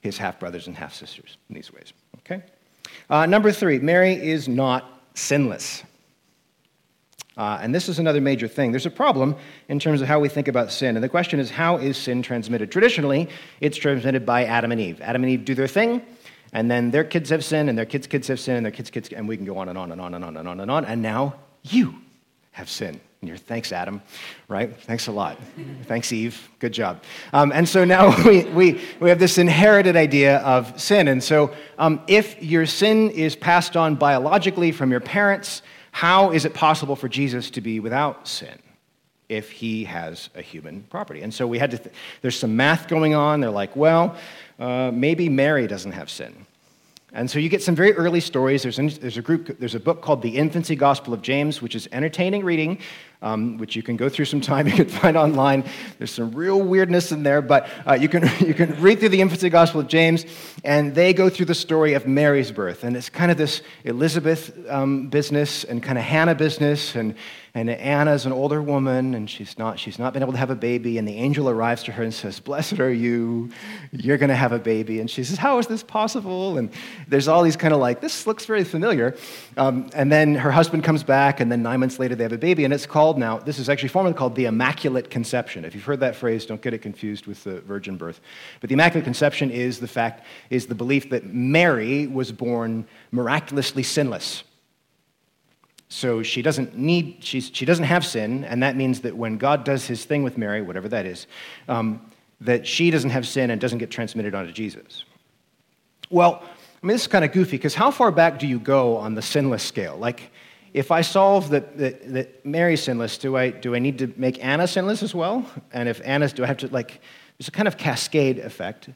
his 0.01 0.17
half 0.17 0.39
brothers 0.39 0.67
and 0.67 0.75
half 0.75 0.93
sisters 0.93 1.37
in 1.47 1.55
these 1.55 1.71
ways. 1.71 1.93
Okay? 2.19 2.43
Uh, 3.09 3.25
number 3.27 3.51
three, 3.51 3.79
Mary 3.79 4.13
is 4.13 4.49
not 4.49 5.01
sinless. 5.13 5.83
Uh, 7.37 7.59
and 7.61 7.73
this 7.73 7.87
is 7.87 7.99
another 7.99 8.19
major 8.19 8.47
thing. 8.47 8.71
There's 8.71 8.87
a 8.87 8.91
problem 8.91 9.35
in 9.69 9.79
terms 9.79 10.01
of 10.01 10.07
how 10.07 10.19
we 10.19 10.27
think 10.27 10.47
about 10.47 10.71
sin. 10.71 10.97
And 10.97 11.03
the 11.03 11.09
question 11.09 11.39
is, 11.39 11.51
how 11.51 11.77
is 11.77 11.95
sin 11.95 12.23
transmitted? 12.23 12.71
Traditionally, 12.71 13.29
it's 13.61 13.77
transmitted 13.77 14.25
by 14.25 14.45
Adam 14.45 14.71
and 14.71 14.81
Eve. 14.81 14.99
Adam 15.01 15.23
and 15.23 15.31
Eve 15.31 15.45
do 15.45 15.53
their 15.53 15.67
thing, 15.67 16.01
and 16.53 16.69
then 16.69 16.91
their 16.91 17.03
kids 17.03 17.29
have 17.29 17.43
sin, 17.43 17.69
and 17.69 17.77
their 17.77 17.85
kids' 17.85 18.07
kids 18.07 18.27
have 18.27 18.39
sin, 18.39 18.55
and 18.55 18.65
their 18.65 18.71
kids' 18.71 18.89
kids, 18.89 19.09
and 19.09 19.27
we 19.27 19.37
can 19.37 19.45
go 19.45 19.57
on 19.57 19.69
and 19.69 19.77
on 19.77 19.91
and 19.91 20.01
on 20.01 20.13
and 20.13 20.23
on 20.23 20.37
and 20.37 20.47
on 20.47 20.59
and 20.59 20.71
on. 20.71 20.85
And 20.85 21.01
now 21.01 21.35
you 21.63 21.95
have 22.51 22.69
sin. 22.69 22.99
And 23.21 23.27
you're, 23.29 23.37
thanks, 23.37 23.71
Adam, 23.71 24.01
right? 24.47 24.75
Thanks 24.81 25.07
a 25.07 25.11
lot. 25.11 25.39
thanks, 25.83 26.11
Eve. 26.13 26.49
Good 26.59 26.71
job. 26.71 27.03
Um, 27.33 27.51
and 27.51 27.67
so 27.67 27.83
now 27.83 28.15
we, 28.25 28.43
we, 28.45 28.81
we 28.99 29.09
have 29.09 29.19
this 29.19 29.37
inherited 29.37 29.95
idea 29.95 30.37
of 30.37 30.79
sin. 30.79 31.07
And 31.07 31.23
so 31.23 31.53
um, 31.79 32.01
if 32.07 32.41
your 32.41 32.65
sin 32.65 33.09
is 33.09 33.35
passed 33.35 33.75
on 33.75 33.95
biologically 33.95 34.71
from 34.71 34.91
your 34.91 34.99
parents, 34.99 35.63
how 35.91 36.31
is 36.31 36.45
it 36.45 36.53
possible 36.53 36.95
for 36.95 37.09
Jesus 37.09 37.49
to 37.51 37.61
be 37.61 37.79
without 37.79 38.27
sin? 38.27 38.59
if 39.29 39.51
he 39.51 39.83
has 39.83 40.29
a 40.35 40.41
human 40.41 40.83
property. 40.83 41.21
And 41.21 41.33
so 41.33 41.45
we 41.45 41.59
had 41.59 41.71
to, 41.71 41.77
th- 41.77 41.93
there's 42.21 42.39
some 42.39 42.55
math 42.55 42.87
going 42.87 43.13
on. 43.13 43.41
They're 43.41 43.49
like, 43.49 43.75
well, 43.75 44.15
uh, 44.59 44.91
maybe 44.93 45.29
Mary 45.29 45.67
doesn't 45.67 45.91
have 45.91 46.09
sin. 46.09 46.45
And 47.13 47.29
so 47.31 47.39
you 47.39 47.49
get 47.49 47.63
some 47.63 47.75
very 47.75 47.93
early 47.93 48.19
stories. 48.19 48.63
There's, 48.63 48.77
there's, 48.77 49.17
a 49.17 49.21
group, 49.21 49.57
there's 49.59 49.75
a 49.75 49.79
book 49.79 50.01
called 50.01 50.21
The 50.21 50.37
Infancy 50.37 50.75
Gospel 50.75 51.13
of 51.13 51.21
James, 51.21 51.61
which 51.61 51.73
is 51.73 51.87
entertaining 51.91 52.43
reading, 52.43 52.79
um, 53.21 53.57
which 53.57 53.75
you 53.75 53.83
can 53.83 53.97
go 53.97 54.09
through 54.09 54.25
some 54.25 54.41
time. 54.41 54.67
You 54.77 54.83
can 54.83 54.89
find 54.89 55.15
online. 55.15 55.63
There's 55.97 56.11
some 56.11 56.31
real 56.31 56.61
weirdness 56.61 57.11
in 57.11 57.23
there, 57.23 57.41
but 57.41 57.69
uh, 57.87 57.93
you, 57.93 58.09
can, 58.09 58.29
you 58.45 58.53
can 58.53 58.79
read 58.81 58.99
through 58.99 59.09
the 59.09 59.21
Infancy 59.21 59.49
Gospel 59.49 59.79
of 59.79 59.87
James, 59.87 60.25
and 60.63 60.93
they 60.93 61.13
go 61.13 61.29
through 61.29 61.45
the 61.45 61.55
story 61.55 61.93
of 61.93 62.05
Mary's 62.05 62.51
birth. 62.51 62.83
And 62.83 62.97
it's 62.97 63.09
kind 63.09 63.31
of 63.31 63.37
this 63.37 63.61
Elizabeth 63.85 64.51
um, 64.69 65.07
business 65.07 65.63
and 65.63 65.81
kind 65.81 65.97
of 65.97 66.03
Hannah 66.03 66.35
business, 66.35 66.95
and, 66.95 67.15
and 67.53 67.69
Anna's 67.69 68.25
an 68.25 68.33
older 68.33 68.61
woman, 68.61 69.15
and 69.15 69.29
she's 69.29 69.57
not, 69.57 69.79
she's 69.79 69.97
not 69.97 70.13
been 70.13 70.21
able 70.21 70.33
to 70.33 70.37
have 70.37 70.51
a 70.51 70.55
baby. 70.55 70.97
And 70.97 71.07
the 71.07 71.15
angel 71.15 71.49
arrives 71.49 71.83
to 71.83 71.91
her 71.93 72.03
and 72.03 72.13
says, 72.13 72.39
Blessed 72.39 72.79
are 72.79 72.91
you, 72.91 73.49
you're 73.91 74.17
going 74.17 74.29
to 74.29 74.35
have 74.35 74.51
a 74.51 74.59
baby. 74.59 74.99
And 74.99 75.09
she 75.09 75.23
says, 75.23 75.37
How 75.37 75.57
is 75.57 75.65
this 75.65 75.81
possible? 75.81 76.57
And 76.57 76.69
there's 77.07 77.27
all 77.27 77.41
these 77.41 77.55
kind 77.55 77.73
of 77.73 77.79
like, 77.79 78.01
This 78.01 78.27
looks 78.27 78.45
very 78.45 78.63
familiar. 78.63 79.15
Um, 79.55 79.89
and 79.95 80.11
then 80.11 80.35
her 80.35 80.51
husband 80.51 80.83
comes 80.83 81.03
back, 81.03 81.39
and 81.39 81.51
then 81.51 81.63
nine 81.63 81.79
months 81.79 81.97
later 81.97 82.13
they 82.13 82.23
have 82.23 82.33
a 82.33 82.37
baby. 82.37 82.63
And 82.65 82.73
it's 82.73 82.85
called 82.85 83.06
now, 83.15 83.37
this 83.37 83.59
is 83.59 83.69
actually 83.69 83.89
formally 83.89 84.13
called 84.13 84.35
the 84.35 84.45
Immaculate 84.45 85.09
Conception. 85.09 85.63
If 85.63 85.75
you've 85.75 85.83
heard 85.83 85.99
that 86.01 86.15
phrase, 86.15 86.45
don't 86.45 86.61
get 86.61 86.73
it 86.73 86.79
confused 86.79 87.27
with 87.27 87.43
the 87.43 87.61
virgin 87.61 87.95
birth. 87.95 88.19
But 88.59 88.69
the 88.69 88.73
Immaculate 88.73 89.05
Conception 89.05 89.51
is 89.51 89.79
the 89.79 89.87
fact, 89.87 90.25
is 90.49 90.65
the 90.65 90.75
belief 90.75 91.09
that 91.11 91.25
Mary 91.25 92.07
was 92.07 92.31
born 92.31 92.85
miraculously 93.11 93.83
sinless. 93.83 94.43
So 95.89 96.23
she 96.23 96.41
doesn't 96.41 96.77
need, 96.77 97.23
she's, 97.23 97.49
she 97.53 97.65
doesn't 97.65 97.85
have 97.85 98.05
sin, 98.05 98.43
and 98.43 98.61
that 98.63 98.75
means 98.75 99.01
that 99.01 99.15
when 99.15 99.37
God 99.37 99.63
does 99.63 99.85
his 99.85 100.03
thing 100.03 100.23
with 100.23 100.37
Mary, 100.37 100.61
whatever 100.61 100.89
that 100.89 101.05
is, 101.05 101.27
um, 101.69 102.11
that 102.41 102.67
she 102.67 102.91
doesn't 102.91 103.11
have 103.11 103.25
sin 103.25 103.51
and 103.51 103.61
doesn't 103.61 103.77
get 103.77 103.89
transmitted 103.89 104.35
onto 104.35 104.51
Jesus. 104.51 105.05
Well, 106.09 106.43
I 106.43 106.85
mean, 106.85 106.93
this 106.93 107.03
is 107.03 107.07
kind 107.07 107.23
of 107.23 107.31
goofy 107.31 107.51
because 107.51 107.73
how 107.73 107.89
far 107.89 108.11
back 108.11 108.37
do 108.37 108.47
you 108.47 108.59
go 108.59 108.97
on 108.97 109.15
the 109.15 109.21
sinless 109.21 109.63
scale? 109.63 109.97
Like, 109.97 110.29
if 110.73 110.91
I 110.91 111.01
solve 111.01 111.49
that, 111.49 111.77
that, 111.77 112.13
that 112.13 112.45
Mary's 112.45 112.83
sinless, 112.83 113.17
do 113.17 113.35
I, 113.37 113.49
do 113.49 113.75
I 113.75 113.79
need 113.79 113.99
to 113.99 114.13
make 114.17 114.43
Anna 114.43 114.67
sinless 114.67 115.03
as 115.03 115.15
well? 115.15 115.45
And 115.71 115.89
if 115.89 116.01
Anna's, 116.03 116.33
do 116.33 116.43
I 116.43 116.47
have 116.47 116.57
to, 116.57 116.67
like, 116.67 117.01
there's 117.37 117.47
a 117.47 117.51
kind 117.51 117.67
of 117.67 117.77
cascade 117.77 118.39
effect. 118.39 118.89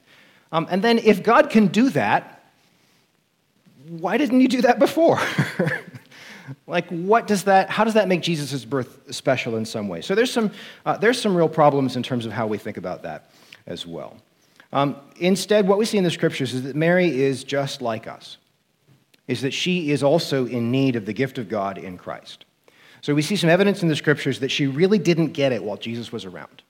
Um, 0.51 0.67
and 0.69 0.83
then 0.83 0.97
if 0.99 1.23
God 1.23 1.49
can 1.49 1.67
do 1.67 1.89
that, 1.91 2.43
why 3.87 4.17
didn't 4.17 4.41
you 4.41 4.47
do 4.47 4.61
that 4.61 4.79
before? 4.79 5.19
like 6.67 6.87
what 6.89 7.27
does 7.27 7.43
that 7.45 7.69
how 7.69 7.83
does 7.83 7.93
that 7.93 8.07
make 8.07 8.21
jesus' 8.21 8.65
birth 8.65 9.13
special 9.13 9.55
in 9.55 9.65
some 9.65 9.87
way 9.87 10.01
so 10.01 10.15
there's 10.15 10.31
some 10.31 10.51
uh, 10.85 10.97
there's 10.97 11.21
some 11.21 11.35
real 11.35 11.49
problems 11.49 11.95
in 11.95 12.03
terms 12.03 12.25
of 12.25 12.31
how 12.31 12.47
we 12.47 12.57
think 12.57 12.77
about 12.77 13.03
that 13.03 13.31
as 13.67 13.85
well 13.85 14.17
um, 14.73 14.95
instead 15.17 15.67
what 15.67 15.77
we 15.77 15.85
see 15.85 15.97
in 15.97 16.03
the 16.03 16.11
scriptures 16.11 16.53
is 16.53 16.63
that 16.63 16.75
mary 16.75 17.21
is 17.21 17.43
just 17.43 17.81
like 17.81 18.07
us 18.07 18.37
is 19.31 19.41
that 19.41 19.53
she 19.53 19.91
is 19.91 20.03
also 20.03 20.45
in 20.45 20.71
need 20.71 20.95
of 20.95 21.05
the 21.05 21.13
gift 21.13 21.37
of 21.37 21.49
god 21.49 21.77
in 21.77 21.97
christ 21.97 22.45
so 23.01 23.15
we 23.15 23.21
see 23.21 23.35
some 23.35 23.49
evidence 23.49 23.81
in 23.81 23.89
the 23.89 23.95
scriptures 23.95 24.39
that 24.39 24.51
she 24.51 24.67
really 24.67 24.99
didn't 24.99 25.33
get 25.33 25.51
it 25.51 25.63
while 25.63 25.77
jesus 25.77 26.11
was 26.11 26.25
around 26.25 26.61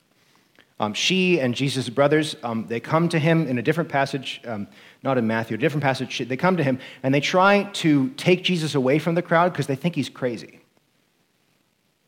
um, 0.80 0.94
she 0.94 1.40
and 1.40 1.54
jesus' 1.54 1.88
brothers 1.88 2.36
um, 2.42 2.66
they 2.68 2.80
come 2.80 3.08
to 3.08 3.18
him 3.18 3.46
in 3.46 3.58
a 3.58 3.62
different 3.62 3.90
passage 3.90 4.40
um, 4.46 4.66
not 5.02 5.18
in 5.18 5.26
Matthew, 5.26 5.56
a 5.56 5.58
different 5.58 5.82
passage. 5.82 6.18
They 6.18 6.36
come 6.36 6.56
to 6.56 6.62
him 6.62 6.78
and 7.02 7.12
they 7.12 7.20
try 7.20 7.64
to 7.74 8.10
take 8.10 8.44
Jesus 8.44 8.74
away 8.74 8.98
from 8.98 9.14
the 9.14 9.22
crowd 9.22 9.52
because 9.52 9.66
they 9.66 9.74
think 9.74 9.94
he's 9.94 10.08
crazy. 10.08 10.60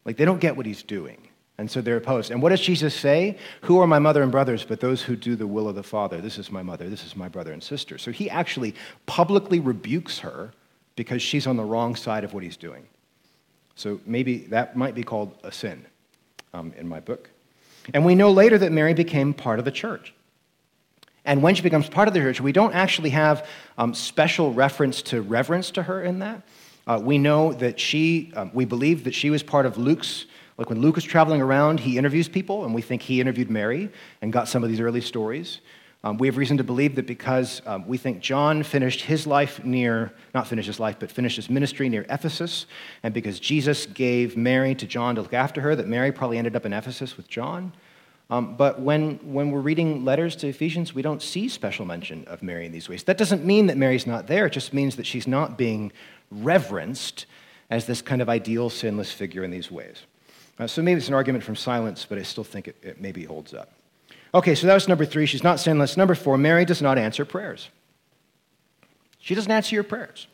Like 0.04 0.16
they 0.16 0.24
don't 0.24 0.40
get 0.40 0.56
what 0.56 0.66
he's 0.66 0.82
doing. 0.82 1.23
And 1.56 1.70
so 1.70 1.80
they're 1.80 1.96
opposed. 1.96 2.32
And 2.32 2.42
what 2.42 2.48
does 2.48 2.60
Jesus 2.60 2.94
say? 2.94 3.38
Who 3.62 3.78
are 3.80 3.86
my 3.86 4.00
mother 4.00 4.22
and 4.22 4.32
brothers 4.32 4.64
but 4.64 4.80
those 4.80 5.02
who 5.02 5.14
do 5.14 5.36
the 5.36 5.46
will 5.46 5.68
of 5.68 5.76
the 5.76 5.84
Father? 5.84 6.20
This 6.20 6.36
is 6.36 6.50
my 6.50 6.62
mother, 6.62 6.88
this 6.88 7.04
is 7.04 7.14
my 7.14 7.28
brother 7.28 7.52
and 7.52 7.62
sister. 7.62 7.96
So 7.96 8.10
he 8.10 8.28
actually 8.28 8.74
publicly 9.06 9.60
rebukes 9.60 10.18
her 10.18 10.52
because 10.96 11.22
she's 11.22 11.46
on 11.46 11.56
the 11.56 11.64
wrong 11.64 11.94
side 11.94 12.24
of 12.24 12.34
what 12.34 12.42
he's 12.42 12.56
doing. 12.56 12.86
So 13.76 14.00
maybe 14.06 14.38
that 14.46 14.76
might 14.76 14.94
be 14.94 15.02
called 15.02 15.36
a 15.42 15.52
sin 15.52 15.84
um, 16.52 16.72
in 16.76 16.88
my 16.88 17.00
book. 17.00 17.30
And 17.92 18.04
we 18.04 18.14
know 18.14 18.30
later 18.30 18.56
that 18.58 18.72
Mary 18.72 18.94
became 18.94 19.34
part 19.34 19.58
of 19.58 19.64
the 19.64 19.72
church. 19.72 20.14
And 21.24 21.42
when 21.42 21.54
she 21.54 21.62
becomes 21.62 21.88
part 21.88 22.08
of 22.08 22.14
the 22.14 22.20
church, 22.20 22.40
we 22.40 22.52
don't 22.52 22.74
actually 22.74 23.10
have 23.10 23.46
um, 23.78 23.94
special 23.94 24.52
reference 24.52 25.02
to 25.02 25.22
reverence 25.22 25.70
to 25.72 25.82
her 25.84 26.02
in 26.02 26.18
that. 26.20 26.42
Uh, 26.86 27.00
we 27.02 27.16
know 27.16 27.52
that 27.54 27.80
she, 27.80 28.32
um, 28.36 28.50
we 28.52 28.64
believe 28.64 29.04
that 29.04 29.14
she 29.14 29.30
was 29.30 29.42
part 29.42 29.64
of 29.64 29.78
Luke's, 29.78 30.26
like 30.56 30.68
when 30.68 30.80
Luke 30.80 30.96
is 30.96 31.04
traveling 31.04 31.42
around, 31.42 31.80
he 31.80 31.98
interviews 31.98 32.28
people, 32.28 32.64
and 32.64 32.74
we 32.74 32.82
think 32.82 33.02
he 33.02 33.20
interviewed 33.20 33.50
Mary 33.50 33.90
and 34.22 34.32
got 34.32 34.48
some 34.48 34.62
of 34.62 34.70
these 34.70 34.80
early 34.80 35.00
stories. 35.00 35.60
Um, 36.04 36.18
we 36.18 36.28
have 36.28 36.36
reason 36.36 36.58
to 36.58 36.64
believe 36.64 36.96
that 36.96 37.06
because 37.06 37.62
um, 37.64 37.88
we 37.88 37.96
think 37.96 38.20
John 38.20 38.62
finished 38.62 39.00
his 39.00 39.26
life 39.26 39.64
near, 39.64 40.12
not 40.34 40.46
finished 40.46 40.66
his 40.66 40.78
life, 40.78 40.96
but 41.00 41.10
finished 41.10 41.36
his 41.36 41.48
ministry 41.48 41.88
near 41.88 42.04
Ephesus, 42.10 42.66
and 43.02 43.14
because 43.14 43.40
Jesus 43.40 43.86
gave 43.86 44.36
Mary 44.36 44.74
to 44.74 44.86
John 44.86 45.14
to 45.14 45.22
look 45.22 45.32
after 45.32 45.62
her, 45.62 45.74
that 45.74 45.88
Mary 45.88 46.12
probably 46.12 46.36
ended 46.36 46.56
up 46.56 46.66
in 46.66 46.74
Ephesus 46.74 47.16
with 47.16 47.26
John. 47.26 47.72
Um, 48.30 48.54
but 48.56 48.80
when, 48.80 49.14
when 49.32 49.50
we're 49.50 49.60
reading 49.60 50.04
letters 50.04 50.36
to 50.36 50.48
Ephesians, 50.48 50.94
we 50.94 51.02
don't 51.02 51.22
see 51.22 51.48
special 51.48 51.86
mention 51.86 52.24
of 52.26 52.42
Mary 52.42 52.66
in 52.66 52.72
these 52.72 52.88
ways. 52.88 53.04
That 53.04 53.18
doesn't 53.18 53.44
mean 53.44 53.66
that 53.66 53.76
Mary's 53.76 54.06
not 54.06 54.26
there, 54.26 54.46
it 54.46 54.52
just 54.52 54.74
means 54.74 54.96
that 54.96 55.06
she's 55.06 55.26
not 55.26 55.56
being 55.56 55.90
reverenced 56.30 57.24
as 57.70 57.86
this 57.86 58.02
kind 58.02 58.20
of 58.20 58.28
ideal 58.28 58.68
sinless 58.68 59.10
figure 59.10 59.42
in 59.42 59.50
these 59.50 59.70
ways. 59.70 60.02
Uh, 60.58 60.66
so 60.66 60.82
maybe 60.82 60.98
it's 60.98 61.08
an 61.08 61.14
argument 61.14 61.42
from 61.42 61.56
silence, 61.56 62.06
but 62.08 62.18
I 62.18 62.22
still 62.22 62.44
think 62.44 62.68
it, 62.68 62.76
it 62.82 63.00
maybe 63.00 63.24
holds 63.24 63.52
up. 63.54 63.72
Okay, 64.34 64.54
so 64.54 64.66
that 64.66 64.74
was 64.74 64.88
number 64.88 65.04
three. 65.04 65.26
She's 65.26 65.44
not 65.44 65.60
sinless. 65.60 65.96
Number 65.96 66.14
four, 66.14 66.36
Mary 66.38 66.64
does 66.64 66.82
not 66.82 66.98
answer 66.98 67.24
prayers. 67.24 67.70
She 69.18 69.34
doesn't 69.34 69.50
answer 69.50 69.74
your 69.74 69.84
prayers. 69.84 70.26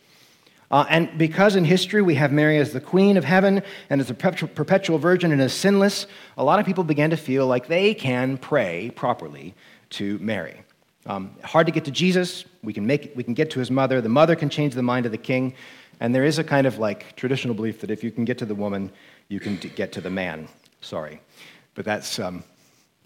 Uh, 0.70 0.84
and 0.88 1.18
because 1.18 1.56
in 1.56 1.64
history 1.64 2.00
we 2.00 2.14
have 2.14 2.30
Mary 2.30 2.56
as 2.58 2.72
the 2.72 2.80
queen 2.80 3.16
of 3.16 3.24
heaven 3.24 3.62
and 3.88 4.00
as 4.00 4.08
a 4.08 4.14
perpetual 4.14 4.98
virgin 4.98 5.32
and 5.32 5.40
as 5.40 5.52
sinless, 5.52 6.06
a 6.38 6.44
lot 6.44 6.60
of 6.60 6.66
people 6.66 6.84
began 6.84 7.10
to 7.10 7.16
feel 7.16 7.46
like 7.46 7.66
they 7.66 7.92
can 7.92 8.38
pray 8.38 8.90
properly 8.94 9.54
to 9.90 10.18
Mary. 10.20 10.62
Um, 11.06 11.34
hard 11.42 11.66
to 11.66 11.72
get 11.72 11.84
to 11.86 11.90
Jesus. 11.90 12.44
We 12.62 12.72
can, 12.72 12.86
make, 12.86 13.12
we 13.16 13.24
can 13.24 13.34
get 13.34 13.50
to 13.50 13.58
his 13.58 13.70
mother. 13.70 14.00
The 14.00 14.08
mother 14.08 14.36
can 14.36 14.48
change 14.48 14.74
the 14.74 14.82
mind 14.82 15.06
of 15.06 15.12
the 15.12 15.18
king. 15.18 15.54
And 15.98 16.14
there 16.14 16.24
is 16.24 16.38
a 16.38 16.44
kind 16.44 16.66
of 16.66 16.78
like 16.78 17.16
traditional 17.16 17.54
belief 17.54 17.80
that 17.80 17.90
if 17.90 18.04
you 18.04 18.10
can 18.10 18.24
get 18.24 18.38
to 18.38 18.46
the 18.46 18.54
woman, 18.54 18.92
you 19.30 19.40
can 19.40 19.56
get 19.56 19.92
to 19.92 20.02
the 20.02 20.10
man. 20.10 20.48
Sorry. 20.82 21.22
But 21.74 21.86
that's 21.86 22.18
um, 22.18 22.44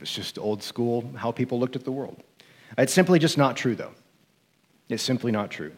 it's 0.00 0.12
just 0.12 0.38
old 0.38 0.62
school 0.62 1.08
how 1.14 1.30
people 1.30 1.60
looked 1.60 1.76
at 1.76 1.84
the 1.84 1.92
world. 1.92 2.20
It's 2.76 2.92
simply 2.92 3.20
just 3.20 3.38
not 3.38 3.56
true, 3.56 3.76
though. 3.76 3.92
It's 4.88 5.02
simply 5.02 5.30
not 5.30 5.50
true. 5.50 5.72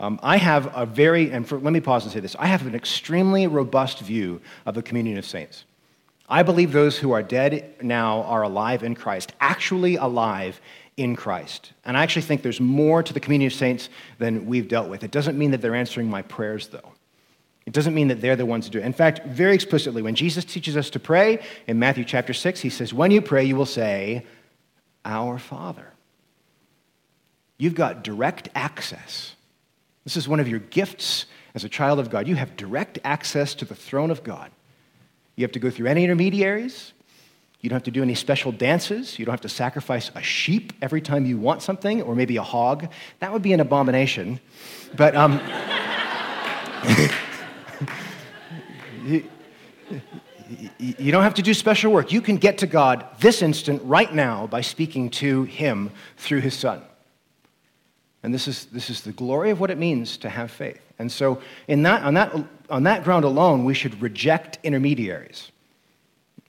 Um, 0.00 0.20
I 0.22 0.36
have 0.36 0.70
a 0.76 0.84
very, 0.84 1.30
and 1.32 1.48
for, 1.48 1.58
let 1.58 1.72
me 1.72 1.80
pause 1.80 2.04
and 2.04 2.12
say 2.12 2.20
this 2.20 2.36
I 2.38 2.46
have 2.46 2.66
an 2.66 2.74
extremely 2.74 3.46
robust 3.46 4.00
view 4.00 4.40
of 4.66 4.74
the 4.74 4.82
communion 4.82 5.16
of 5.16 5.24
saints. 5.24 5.64
I 6.28 6.42
believe 6.42 6.72
those 6.72 6.98
who 6.98 7.12
are 7.12 7.22
dead 7.22 7.74
now 7.80 8.22
are 8.24 8.42
alive 8.42 8.82
in 8.82 8.94
Christ, 8.94 9.32
actually 9.40 9.96
alive 9.96 10.60
in 10.98 11.16
Christ. 11.16 11.72
And 11.84 11.96
I 11.96 12.02
actually 12.02 12.22
think 12.22 12.42
there's 12.42 12.60
more 12.60 13.02
to 13.02 13.14
the 13.14 13.20
communion 13.20 13.50
of 13.50 13.56
saints 13.56 13.88
than 14.18 14.44
we've 14.44 14.68
dealt 14.68 14.90
with. 14.90 15.04
It 15.04 15.10
doesn't 15.10 15.38
mean 15.38 15.52
that 15.52 15.62
they're 15.62 15.74
answering 15.74 16.10
my 16.10 16.20
prayers, 16.22 16.68
though. 16.68 16.92
It 17.68 17.74
doesn't 17.74 17.92
mean 17.92 18.08
that 18.08 18.22
they're 18.22 18.34
the 18.34 18.46
ones 18.46 18.64
to 18.64 18.70
do 18.70 18.78
it. 18.78 18.86
In 18.86 18.94
fact, 18.94 19.26
very 19.26 19.54
explicitly, 19.54 20.00
when 20.00 20.14
Jesus 20.14 20.42
teaches 20.42 20.74
us 20.74 20.88
to 20.88 20.98
pray 20.98 21.44
in 21.66 21.78
Matthew 21.78 22.02
chapter 22.02 22.32
6, 22.32 22.60
he 22.60 22.70
says, 22.70 22.94
When 22.94 23.10
you 23.10 23.20
pray, 23.20 23.44
you 23.44 23.56
will 23.56 23.66
say, 23.66 24.24
Our 25.04 25.38
Father. 25.38 25.92
You've 27.58 27.74
got 27.74 28.02
direct 28.02 28.48
access. 28.54 29.34
This 30.04 30.16
is 30.16 30.26
one 30.26 30.40
of 30.40 30.48
your 30.48 30.60
gifts 30.60 31.26
as 31.54 31.62
a 31.62 31.68
child 31.68 31.98
of 31.98 32.08
God. 32.08 32.26
You 32.26 32.36
have 32.36 32.56
direct 32.56 33.00
access 33.04 33.54
to 33.56 33.66
the 33.66 33.74
throne 33.74 34.10
of 34.10 34.24
God. 34.24 34.50
You 35.36 35.44
have 35.44 35.52
to 35.52 35.58
go 35.58 35.68
through 35.68 35.88
any 35.88 36.04
intermediaries. 36.04 36.94
You 37.60 37.68
don't 37.68 37.76
have 37.76 37.82
to 37.82 37.90
do 37.90 38.02
any 38.02 38.14
special 38.14 38.50
dances. 38.50 39.18
You 39.18 39.26
don't 39.26 39.34
have 39.34 39.42
to 39.42 39.50
sacrifice 39.50 40.10
a 40.14 40.22
sheep 40.22 40.72
every 40.80 41.02
time 41.02 41.26
you 41.26 41.36
want 41.36 41.60
something, 41.60 42.00
or 42.00 42.14
maybe 42.14 42.38
a 42.38 42.42
hog. 42.42 42.90
That 43.18 43.30
would 43.30 43.42
be 43.42 43.52
an 43.52 43.60
abomination. 43.60 44.40
But 44.96 45.14
um, 45.14 45.38
you, 49.08 49.28
you 50.78 51.12
don't 51.12 51.22
have 51.22 51.34
to 51.34 51.42
do 51.42 51.54
special 51.54 51.92
work. 51.92 52.12
You 52.12 52.20
can 52.20 52.36
get 52.36 52.58
to 52.58 52.66
God 52.66 53.06
this 53.20 53.42
instant, 53.42 53.82
right 53.84 54.12
now, 54.12 54.46
by 54.46 54.60
speaking 54.60 55.10
to 55.10 55.44
Him 55.44 55.90
through 56.16 56.40
His 56.40 56.54
Son. 56.54 56.82
And 58.22 58.34
this 58.34 58.48
is, 58.48 58.66
this 58.66 58.90
is 58.90 59.02
the 59.02 59.12
glory 59.12 59.50
of 59.50 59.60
what 59.60 59.70
it 59.70 59.78
means 59.78 60.16
to 60.18 60.28
have 60.28 60.50
faith. 60.50 60.80
And 60.98 61.10
so, 61.10 61.40
in 61.68 61.82
that, 61.84 62.02
on, 62.02 62.14
that, 62.14 62.34
on 62.68 62.82
that 62.84 63.04
ground 63.04 63.24
alone, 63.24 63.64
we 63.64 63.74
should 63.74 64.00
reject 64.02 64.58
intermediaries. 64.62 65.52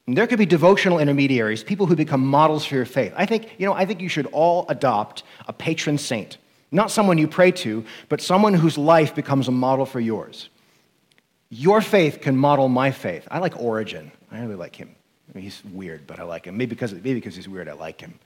And 0.08 0.18
there 0.18 0.26
could 0.26 0.40
be 0.40 0.48
devotional 0.48 0.98
intermediaries, 0.98 1.64
people 1.64 1.86
who 1.86 1.96
become 1.96 2.26
models 2.26 2.66
for 2.66 2.74
your 2.74 2.86
faith. 2.86 3.14
I 3.16 3.28
think, 3.28 3.54
you 3.60 3.68
know, 3.68 3.74
I 3.74 3.86
think 3.86 4.02
you 4.02 4.10
should 4.10 4.26
all 4.28 4.66
adopt 4.68 5.22
a 5.48 5.54
patron 5.54 6.00
saint. 6.00 6.38
Not 6.72 6.90
someone 6.90 7.20
you 7.20 7.28
pray 7.28 7.52
to, 7.52 7.86
but 8.10 8.20
someone 8.20 8.56
whose 8.56 8.78
life 8.78 9.14
becomes 9.14 9.48
a 9.48 9.52
model 9.52 9.86
for 9.86 10.00
yours. 10.00 10.50
Your 11.50 11.82
faith 11.82 12.22
can 12.22 12.38
model 12.38 12.70
my 12.70 12.92
faith. 12.92 13.28
I 13.32 13.40
like 13.40 13.60
Origen. 13.60 14.12
I 14.32 14.40
really 14.40 14.56
like 14.56 14.76
him. 14.76 14.96
I 15.30 15.38
mean, 15.38 15.44
he's 15.44 15.64
weird, 15.72 16.06
but 16.08 16.20
I 16.20 16.24
like 16.24 16.46
him. 16.46 16.58
Maybe 16.58 16.70
because, 16.70 16.94
maybe 16.94 17.16
because 17.16 17.36
he's 17.36 17.50
weird, 17.50 17.68
I 17.68 17.74
like 17.74 18.02
him. 18.02 18.20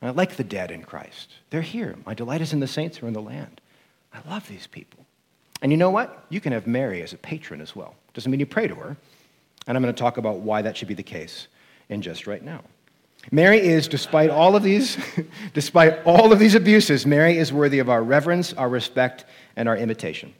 I 0.00 0.10
like 0.10 0.34
the 0.36 0.44
dead 0.44 0.72
in 0.72 0.82
Christ. 0.82 1.30
They're 1.50 1.62
here. 1.62 1.96
My 2.04 2.14
delight 2.14 2.40
is 2.40 2.52
in 2.52 2.58
the 2.60 2.66
saints 2.66 2.96
who 2.96 3.06
are 3.06 3.08
in 3.08 3.14
the 3.14 3.22
land. 3.22 3.60
I 4.12 4.28
love 4.28 4.46
these 4.48 4.66
people. 4.66 5.06
And 5.62 5.70
you 5.70 5.78
know 5.78 5.90
what? 5.90 6.26
You 6.28 6.40
can 6.40 6.52
have 6.52 6.66
Mary 6.66 7.02
as 7.02 7.12
a 7.12 7.18
patron 7.18 7.60
as 7.60 7.76
well. 7.76 7.94
Doesn't 8.14 8.30
mean 8.30 8.40
you 8.40 8.46
pray 8.46 8.66
to 8.66 8.74
her, 8.74 8.96
and 9.66 9.76
I'm 9.76 9.82
going 9.82 9.94
to 9.94 9.98
talk 9.98 10.16
about 10.16 10.40
why 10.40 10.62
that 10.62 10.76
should 10.76 10.88
be 10.88 10.94
the 10.94 11.04
case 11.04 11.46
in 11.88 12.02
just 12.02 12.26
right 12.26 12.42
now. 12.42 12.62
Mary 13.30 13.60
is, 13.60 13.86
despite 13.86 14.30
all 14.30 14.56
of 14.56 14.64
these, 14.64 14.98
despite 15.54 16.04
all 16.04 16.32
of 16.32 16.40
these 16.40 16.56
abuses, 16.56 17.06
Mary 17.06 17.38
is 17.38 17.52
worthy 17.52 17.78
of 17.78 17.88
our 17.88 18.02
reverence, 18.02 18.52
our 18.54 18.68
respect, 18.68 19.24
and 19.54 19.68
our 19.68 19.76
imitation. 19.76 20.34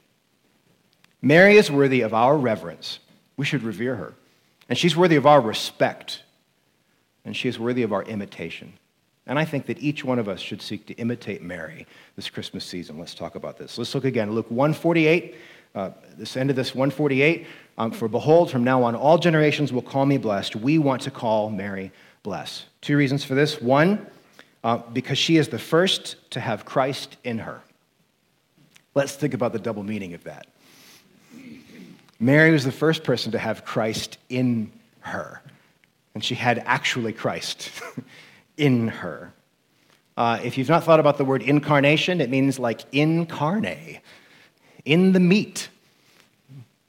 Mary 1.22 1.56
is 1.56 1.70
worthy 1.70 2.00
of 2.00 2.12
our 2.12 2.36
reverence. 2.36 2.98
We 3.36 3.46
should 3.46 3.62
revere 3.62 3.94
her. 3.96 4.14
And 4.68 4.76
she's 4.76 4.96
worthy 4.96 5.16
of 5.16 5.26
our 5.26 5.40
respect. 5.40 6.22
And 7.24 7.36
she 7.36 7.48
is 7.48 7.58
worthy 7.58 7.84
of 7.84 7.92
our 7.92 8.02
imitation. 8.02 8.72
And 9.26 9.38
I 9.38 9.44
think 9.44 9.66
that 9.66 9.78
each 9.80 10.04
one 10.04 10.18
of 10.18 10.28
us 10.28 10.40
should 10.40 10.60
seek 10.60 10.86
to 10.86 10.94
imitate 10.94 11.42
Mary 11.42 11.86
this 12.16 12.28
Christmas 12.28 12.64
season. 12.64 12.98
Let's 12.98 13.14
talk 13.14 13.36
about 13.36 13.56
this. 13.56 13.78
Let's 13.78 13.94
look 13.94 14.04
again. 14.04 14.32
Luke 14.32 14.50
148, 14.50 15.36
uh, 15.76 15.90
this 16.18 16.36
end 16.36 16.50
of 16.50 16.56
this 16.56 16.74
148. 16.74 17.46
Um, 17.78 17.92
For 17.92 18.08
behold, 18.08 18.50
from 18.50 18.64
now 18.64 18.82
on, 18.82 18.96
all 18.96 19.18
generations 19.18 19.72
will 19.72 19.82
call 19.82 20.06
me 20.06 20.18
blessed. 20.18 20.56
We 20.56 20.78
want 20.78 21.02
to 21.02 21.12
call 21.12 21.50
Mary 21.50 21.92
blessed. 22.24 22.64
Two 22.80 22.96
reasons 22.96 23.24
for 23.24 23.36
this. 23.36 23.60
One, 23.60 24.06
uh, 24.64 24.78
because 24.92 25.18
she 25.18 25.36
is 25.36 25.48
the 25.48 25.58
first 25.58 26.16
to 26.32 26.40
have 26.40 26.64
Christ 26.64 27.16
in 27.22 27.38
her. 27.38 27.60
Let's 28.94 29.14
think 29.14 29.34
about 29.34 29.52
the 29.52 29.58
double 29.58 29.84
meaning 29.84 30.14
of 30.14 30.24
that. 30.24 30.46
Mary 32.22 32.52
was 32.52 32.64
the 32.64 32.70
first 32.70 33.02
person 33.02 33.32
to 33.32 33.38
have 33.38 33.64
Christ 33.64 34.16
in 34.28 34.70
her, 35.00 35.42
and 36.14 36.24
she 36.24 36.36
had 36.36 36.62
actually 36.66 37.12
Christ 37.12 37.70
in 38.56 38.86
her. 38.86 39.32
Uh, 40.16 40.38
if 40.44 40.56
you've 40.56 40.68
not 40.68 40.84
thought 40.84 41.00
about 41.00 41.18
the 41.18 41.24
word 41.24 41.42
incarnation, 41.42 42.20
it 42.20 42.30
means 42.30 42.60
like 42.60 42.82
incarnate, 42.92 44.00
in 44.84 45.12
the 45.12 45.18
meat 45.18 45.68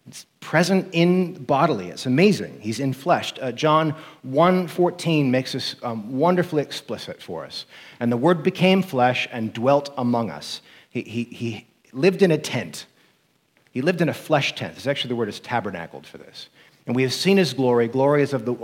It's 0.07 0.27
present 0.39 0.89
in 0.91 1.43
bodily. 1.43 1.89
It's 1.89 2.05
amazing. 2.05 2.59
He's 2.59 2.79
in 2.79 2.93
flesh. 2.93 3.33
Uh, 3.41 3.51
John 3.51 3.95
1.14 4.27 5.31
makes 5.31 5.53
this 5.53 5.75
um, 5.81 6.15
wonderfully 6.15 6.61
explicit 6.61 7.21
for 7.21 7.43
us. 7.43 7.65
And 7.99 8.11
the 8.11 8.17
Word 8.17 8.43
became 8.43 8.83
flesh 8.83 9.27
and 9.31 9.51
dwelt 9.51 9.91
among 9.97 10.29
us. 10.29 10.61
He, 10.91 11.01
he, 11.01 11.23
he 11.23 11.67
lived 11.91 12.21
in 12.21 12.29
a 12.29 12.37
tent. 12.37 12.85
He 13.73 13.81
lived 13.81 14.01
in 14.01 14.09
a 14.09 14.13
flesh 14.13 14.53
tent. 14.53 14.75
It's 14.77 14.85
actually 14.85 15.09
the 15.09 15.15
word 15.15 15.29
is 15.29 15.39
tabernacled 15.39 16.05
for 16.05 16.19
this. 16.19 16.47
And 16.85 16.95
we 16.95 17.01
have 17.01 17.13
seen 17.13 17.37
his 17.37 17.53
glory. 17.53 17.87
Glory 17.87 18.21
is 18.21 18.31
of 18.31 18.45
the 18.45 18.55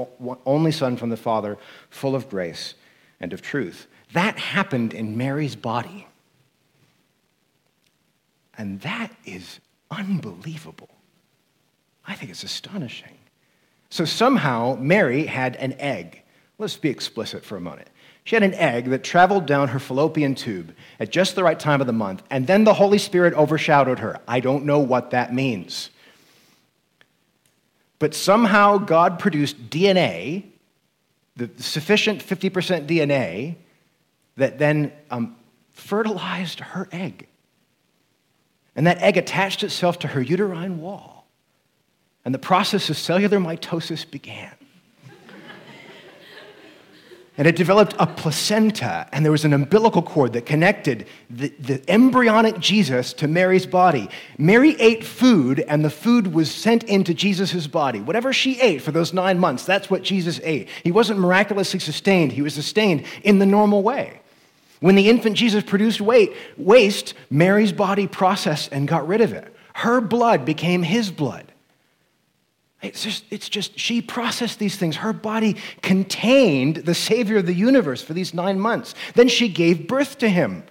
only 0.46 0.72
Son 0.72 0.98
from 0.98 1.10
the 1.10 1.18
Father, 1.18 1.58
full 1.90 2.16
of 2.16 2.30
grace 2.30 2.76
and 3.20 3.34
of 3.34 3.42
truth. 3.42 3.88
That 4.14 4.38
happened 4.38 4.94
in 4.94 5.18
Mary's 5.18 5.56
body. 5.56 6.08
And 8.56 8.80
that 8.82 9.12
is 9.26 9.60
unbelievable. 9.90 10.90
I 12.06 12.14
think 12.14 12.30
it's 12.30 12.44
astonishing. 12.44 13.18
So 13.90 14.06
somehow 14.06 14.78
Mary 14.80 15.26
had 15.26 15.56
an 15.56 15.74
egg. 15.80 16.22
Let's 16.60 16.78
be 16.78 16.90
explicit 16.90 17.44
for 17.44 17.58
a 17.58 17.62
moment. 17.62 17.88
She 18.30 18.36
had 18.36 18.44
an 18.44 18.54
egg 18.54 18.86
that 18.92 19.04
traveled 19.04 19.48
down 19.48 19.70
her 19.70 19.80
fallopian 19.80 20.36
tube 20.36 20.76
at 21.00 21.10
just 21.10 21.34
the 21.34 21.44
right 21.44 21.60
time 21.60 21.82
of 21.82 21.88
the 21.88 21.94
month, 21.94 22.22
and 22.30 22.46
then 22.46 22.64
the 22.64 22.76
Holy 22.76 23.00
Spirit 23.00 23.34
overshadowed 23.34 23.98
her. 23.98 24.20
I 24.28 24.40
don't 24.40 24.66
know 24.66 24.78
what 24.78 25.10
that 25.10 25.34
means. 25.34 25.90
But 27.98 28.14
somehow 28.14 28.78
God 28.78 29.18
produced 29.18 29.72
DNA, 29.72 30.44
the 31.38 31.50
sufficient 31.58 32.24
50% 32.24 32.86
DNA, 32.86 33.56
that 34.38 34.60
then 34.60 34.92
um, 35.10 35.36
fertilized 35.72 36.60
her 36.60 36.88
egg. 36.92 37.28
And 38.76 38.86
that 38.86 39.00
egg 39.00 39.18
attached 39.18 39.64
itself 39.64 39.98
to 39.98 40.08
her 40.08 40.22
uterine 40.22 40.80
wall 40.80 41.26
and 42.24 42.32
the 42.32 42.38
process 42.38 42.92
of 42.92 42.98
cellular 43.00 43.40
mitosis 43.40 44.08
began. 44.08 44.59
And 47.40 47.48
it 47.48 47.56
developed 47.56 47.96
a 48.00 48.06
placenta, 48.06 49.08
and 49.14 49.24
there 49.24 49.32
was 49.32 49.46
an 49.46 49.54
umbilical 49.54 50.02
cord 50.02 50.34
that 50.34 50.46
connected 50.46 51.08
the, 51.30 51.48
the, 51.58 51.82
embryonic 51.90 52.60
Jesus 52.60 53.14
to 53.14 53.30
Mary's 53.30 53.66
body. 53.66 54.10
Mary 54.38 54.76
ate 54.78 55.06
food, 55.06 55.62
and 55.62 55.84
the 55.84 55.90
food 55.90 56.34
was 56.34 56.54
sent 56.54 56.84
into 56.84 57.14
Jesus' 57.14 57.66
body. 57.66 58.02
Whatever 58.02 58.34
she 58.34 58.60
ate 58.60 58.82
for 58.82 58.92
those 58.92 59.14
nine 59.14 59.40
months, 59.40 59.64
that's 59.64 59.90
what 59.90 60.04
Jesus 60.04 60.42
ate. 60.44 60.68
He 60.84 60.92
wasn't 60.92 61.22
miraculously 61.22 61.80
sustained, 61.80 62.34
he 62.34 62.42
was 62.42 62.54
sustained 62.54 63.06
in 63.24 63.40
the 63.40 63.46
normal 63.46 63.84
way. 63.84 64.20
When 64.82 64.96
the 64.96 65.10
infant 65.10 65.38
Jesus 65.38 65.64
produced 65.64 66.02
weight, 66.02 66.34
waste, 66.58 67.14
Mary's 67.30 67.72
body 67.72 68.06
processed 68.06 68.74
and 68.74 68.86
got 68.86 69.08
rid 69.08 69.22
of 69.22 69.32
it. 69.32 69.56
Her 69.76 70.02
blood 70.02 70.44
became 70.44 70.84
his 70.84 71.10
blood. 71.10 71.49
It's 72.82 73.04
just, 73.04 73.26
it's 73.30 73.50
just, 73.50 73.78
she 73.78 74.02
processed 74.02 74.58
these 74.58 74.78
things. 74.78 74.96
Her 74.96 75.12
body 75.12 75.58
contained 75.82 76.78
the 76.78 76.94
Savior 76.94 77.38
of 77.38 77.46
the 77.46 77.54
universe 77.54 78.02
for 78.02 78.14
these 78.14 78.34
nine 78.34 78.60
months. 78.60 78.96
Then 79.16 79.28
she 79.28 79.50
gave 79.50 79.88
birth 79.88 80.18
to 80.20 80.30
him. 80.30 80.64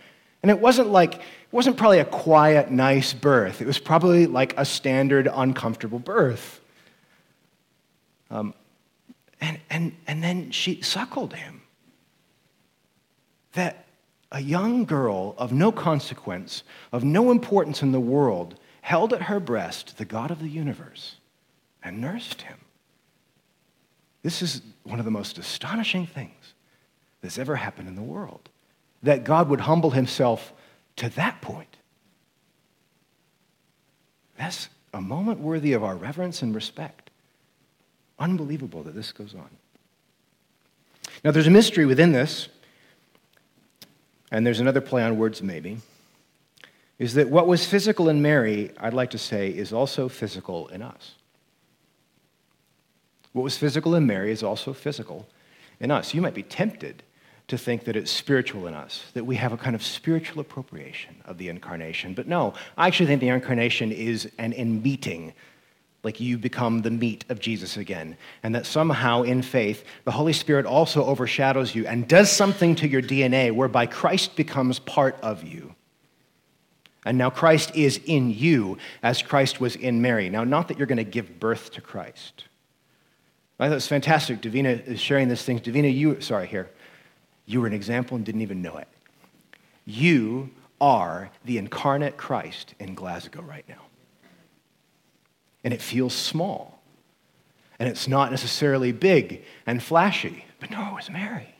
And 0.42 0.50
it 0.50 0.58
wasn't 0.58 0.88
like, 0.88 1.16
it 1.16 1.22
wasn't 1.52 1.76
probably 1.76 1.98
a 1.98 2.06
quiet, 2.06 2.70
nice 2.70 3.12
birth. 3.12 3.60
It 3.60 3.66
was 3.66 3.78
probably 3.78 4.26
like 4.26 4.54
a 4.56 4.64
standard, 4.64 5.28
uncomfortable 5.30 5.98
birth. 5.98 6.60
Um, 8.30 8.54
and, 9.40 9.60
and, 9.68 9.94
and 10.06 10.22
then 10.22 10.50
she 10.50 10.80
suckled 10.80 11.34
him. 11.34 11.60
That 13.52 13.84
a 14.32 14.40
young 14.40 14.86
girl 14.86 15.34
of 15.36 15.52
no 15.52 15.72
consequence, 15.72 16.62
of 16.90 17.04
no 17.04 17.30
importance 17.30 17.82
in 17.82 17.92
the 17.92 18.00
world, 18.00 18.58
held 18.80 19.12
at 19.12 19.22
her 19.22 19.40
breast 19.40 19.98
the 19.98 20.04
God 20.06 20.30
of 20.30 20.38
the 20.40 20.48
universe 20.48 21.17
and 21.82 22.00
nursed 22.00 22.42
him. 22.42 22.58
This 24.22 24.42
is 24.42 24.62
one 24.82 24.98
of 24.98 25.04
the 25.04 25.10
most 25.10 25.38
astonishing 25.38 26.06
things 26.06 26.54
that's 27.20 27.38
ever 27.38 27.56
happened 27.56 27.88
in 27.88 27.94
the 27.94 28.02
world 28.02 28.48
that 29.02 29.24
God 29.24 29.48
would 29.48 29.60
humble 29.60 29.90
himself 29.90 30.52
to 30.96 31.08
that 31.10 31.40
point. 31.40 31.76
That's 34.36 34.68
a 34.92 35.00
moment 35.00 35.40
worthy 35.40 35.72
of 35.72 35.84
our 35.84 35.96
reverence 35.96 36.42
and 36.42 36.54
respect. 36.54 37.10
Unbelievable 38.18 38.82
that 38.82 38.94
this 38.94 39.12
goes 39.12 39.34
on. 39.34 39.48
Now, 41.24 41.30
there's 41.30 41.46
a 41.46 41.50
mystery 41.50 41.86
within 41.86 42.12
this, 42.12 42.48
and 44.30 44.46
there's 44.46 44.60
another 44.60 44.80
play 44.80 45.02
on 45.02 45.18
words, 45.18 45.42
maybe, 45.42 45.78
is 46.98 47.14
that 47.14 47.28
what 47.28 47.46
was 47.46 47.64
physical 47.64 48.08
in 48.08 48.22
Mary, 48.22 48.70
I'd 48.78 48.94
like 48.94 49.10
to 49.10 49.18
say, 49.18 49.48
is 49.48 49.72
also 49.72 50.08
physical 50.08 50.68
in 50.68 50.82
us. 50.82 51.14
What 53.32 53.42
was 53.42 53.56
physical 53.56 53.94
in 53.94 54.06
Mary 54.06 54.30
is 54.30 54.42
also 54.42 54.72
physical 54.72 55.28
in 55.80 55.90
us. 55.90 56.14
You 56.14 56.22
might 56.22 56.34
be 56.34 56.42
tempted 56.42 57.02
to 57.48 57.56
think 57.56 57.84
that 57.84 57.96
it's 57.96 58.10
spiritual 58.10 58.66
in 58.66 58.74
us, 58.74 59.04
that 59.14 59.24
we 59.24 59.36
have 59.36 59.52
a 59.52 59.56
kind 59.56 59.74
of 59.74 59.82
spiritual 59.82 60.40
appropriation 60.40 61.16
of 61.24 61.38
the 61.38 61.48
incarnation. 61.48 62.12
But 62.14 62.28
no, 62.28 62.52
I 62.76 62.86
actually 62.86 63.06
think 63.06 63.20
the 63.20 63.28
incarnation 63.28 63.90
is 63.90 64.30
an 64.38 64.52
in 64.52 64.82
meeting, 64.82 65.32
like 66.02 66.20
you 66.20 66.36
become 66.36 66.82
the 66.82 66.90
meat 66.90 67.24
of 67.30 67.40
Jesus 67.40 67.78
again. 67.78 68.18
And 68.42 68.54
that 68.54 68.66
somehow 68.66 69.22
in 69.22 69.40
faith, 69.40 69.82
the 70.04 70.10
Holy 70.10 70.34
Spirit 70.34 70.66
also 70.66 71.04
overshadows 71.04 71.74
you 71.74 71.86
and 71.86 72.06
does 72.06 72.30
something 72.30 72.74
to 72.76 72.88
your 72.88 73.02
DNA 73.02 73.50
whereby 73.50 73.86
Christ 73.86 74.36
becomes 74.36 74.78
part 74.78 75.18
of 75.22 75.42
you. 75.42 75.74
And 77.06 77.16
now 77.16 77.30
Christ 77.30 77.74
is 77.74 77.98
in 78.04 78.30
you 78.30 78.76
as 79.02 79.22
Christ 79.22 79.58
was 79.58 79.74
in 79.74 80.02
Mary. 80.02 80.28
Now, 80.28 80.44
not 80.44 80.68
that 80.68 80.76
you're 80.76 80.86
going 80.86 80.98
to 80.98 81.04
give 81.04 81.40
birth 81.40 81.72
to 81.72 81.80
Christ. 81.80 82.44
I 83.58 83.66
thought 83.66 83.72
it 83.72 83.74
was 83.74 83.88
fantastic. 83.88 84.40
Davina 84.40 84.86
is 84.86 85.00
sharing 85.00 85.28
this 85.28 85.42
thing. 85.42 85.58
Davina, 85.58 85.92
you, 85.92 86.20
sorry, 86.20 86.46
here. 86.46 86.70
You 87.44 87.60
were 87.60 87.66
an 87.66 87.72
example 87.72 88.16
and 88.16 88.24
didn't 88.24 88.42
even 88.42 88.62
know 88.62 88.76
it. 88.76 88.88
You 89.84 90.50
are 90.80 91.30
the 91.44 91.58
incarnate 91.58 92.16
Christ 92.16 92.74
in 92.78 92.94
Glasgow 92.94 93.42
right 93.42 93.64
now. 93.68 93.82
And 95.64 95.74
it 95.74 95.82
feels 95.82 96.14
small. 96.14 96.80
And 97.78 97.88
it's 97.88 98.06
not 98.06 98.30
necessarily 98.30 98.92
big 98.92 99.44
and 99.66 99.82
flashy, 99.82 100.44
but 100.60 100.70
no, 100.70 100.90
it 100.90 100.94
was 100.94 101.10
Mary. 101.10 101.57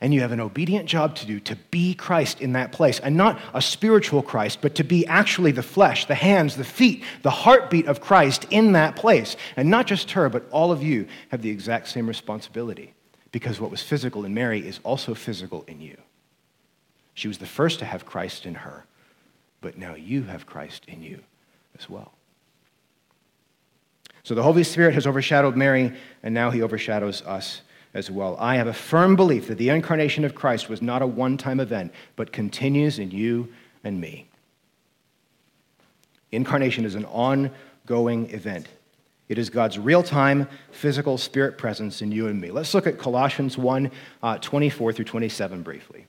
And 0.00 0.12
you 0.12 0.20
have 0.20 0.32
an 0.32 0.40
obedient 0.40 0.86
job 0.86 1.14
to 1.16 1.26
do 1.26 1.40
to 1.40 1.56
be 1.70 1.94
Christ 1.94 2.42
in 2.42 2.52
that 2.52 2.70
place. 2.70 3.00
And 3.00 3.16
not 3.16 3.40
a 3.54 3.62
spiritual 3.62 4.22
Christ, 4.22 4.58
but 4.60 4.74
to 4.74 4.84
be 4.84 5.06
actually 5.06 5.52
the 5.52 5.62
flesh, 5.62 6.06
the 6.06 6.14
hands, 6.14 6.56
the 6.56 6.64
feet, 6.64 7.02
the 7.22 7.30
heartbeat 7.30 7.86
of 7.86 8.00
Christ 8.00 8.46
in 8.50 8.72
that 8.72 8.96
place. 8.96 9.36
And 9.56 9.70
not 9.70 9.86
just 9.86 10.10
her, 10.10 10.28
but 10.28 10.46
all 10.50 10.70
of 10.70 10.82
you 10.82 11.06
have 11.30 11.40
the 11.40 11.50
exact 11.50 11.88
same 11.88 12.06
responsibility 12.06 12.92
because 13.32 13.60
what 13.60 13.70
was 13.70 13.82
physical 13.82 14.24
in 14.24 14.34
Mary 14.34 14.66
is 14.66 14.80
also 14.82 15.14
physical 15.14 15.64
in 15.66 15.80
you. 15.80 15.96
She 17.14 17.28
was 17.28 17.38
the 17.38 17.46
first 17.46 17.78
to 17.78 17.84
have 17.86 18.04
Christ 18.04 18.44
in 18.44 18.54
her, 18.54 18.84
but 19.62 19.78
now 19.78 19.94
you 19.94 20.24
have 20.24 20.46
Christ 20.46 20.84
in 20.86 21.02
you 21.02 21.20
as 21.78 21.88
well. 21.88 22.12
So 24.22 24.34
the 24.34 24.42
Holy 24.42 24.64
Spirit 24.64 24.94
has 24.94 25.06
overshadowed 25.06 25.56
Mary, 25.56 25.92
and 26.22 26.34
now 26.34 26.50
he 26.50 26.60
overshadows 26.60 27.22
us 27.22 27.62
as 27.96 28.10
well. 28.10 28.36
I 28.38 28.56
have 28.56 28.66
a 28.66 28.74
firm 28.74 29.16
belief 29.16 29.48
that 29.48 29.56
the 29.56 29.70
incarnation 29.70 30.24
of 30.24 30.34
Christ 30.34 30.68
was 30.68 30.82
not 30.82 31.00
a 31.00 31.06
one 31.06 31.38
time 31.38 31.60
event, 31.60 31.92
but 32.14 32.30
continues 32.30 32.98
in 32.98 33.10
you 33.10 33.48
and 33.82 33.98
me. 34.00 34.28
Incarnation 36.30 36.84
is 36.84 36.94
an 36.94 37.06
ongoing 37.06 38.30
event. 38.30 38.68
It 39.28 39.38
is 39.38 39.48
God's 39.48 39.78
real 39.78 40.02
time, 40.02 40.46
physical, 40.70 41.16
spirit 41.16 41.56
presence 41.56 42.02
in 42.02 42.12
you 42.12 42.28
and 42.28 42.38
me. 42.38 42.50
Let's 42.50 42.74
look 42.74 42.86
at 42.86 42.98
Colossians 42.98 43.56
1 43.56 43.90
uh, 44.22 44.38
24 44.38 44.92
through 44.92 45.04
27 45.06 45.62
briefly. 45.62 46.06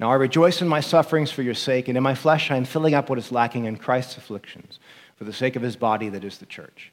Now 0.00 0.10
I 0.10 0.14
rejoice 0.14 0.62
in 0.62 0.68
my 0.68 0.80
sufferings 0.80 1.30
for 1.30 1.42
your 1.42 1.54
sake, 1.54 1.88
and 1.88 1.96
in 1.96 2.02
my 2.02 2.14
flesh 2.14 2.50
I 2.50 2.56
am 2.56 2.64
filling 2.64 2.94
up 2.94 3.10
what 3.10 3.18
is 3.18 3.30
lacking 3.30 3.66
in 3.66 3.76
Christ's 3.76 4.16
afflictions 4.16 4.80
for 5.16 5.24
the 5.24 5.32
sake 5.32 5.54
of 5.54 5.62
his 5.62 5.76
body, 5.76 6.08
that 6.08 6.24
is 6.24 6.38
the 6.38 6.46
church, 6.46 6.92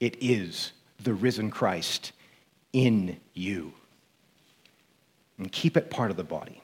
It 0.00 0.16
is 0.20 0.72
the 1.02 1.14
risen 1.14 1.50
Christ 1.50 2.12
in 2.72 3.18
you. 3.34 3.72
And 5.38 5.50
keep 5.50 5.76
it 5.76 5.90
part 5.90 6.10
of 6.10 6.16
the 6.16 6.24
body. 6.24 6.62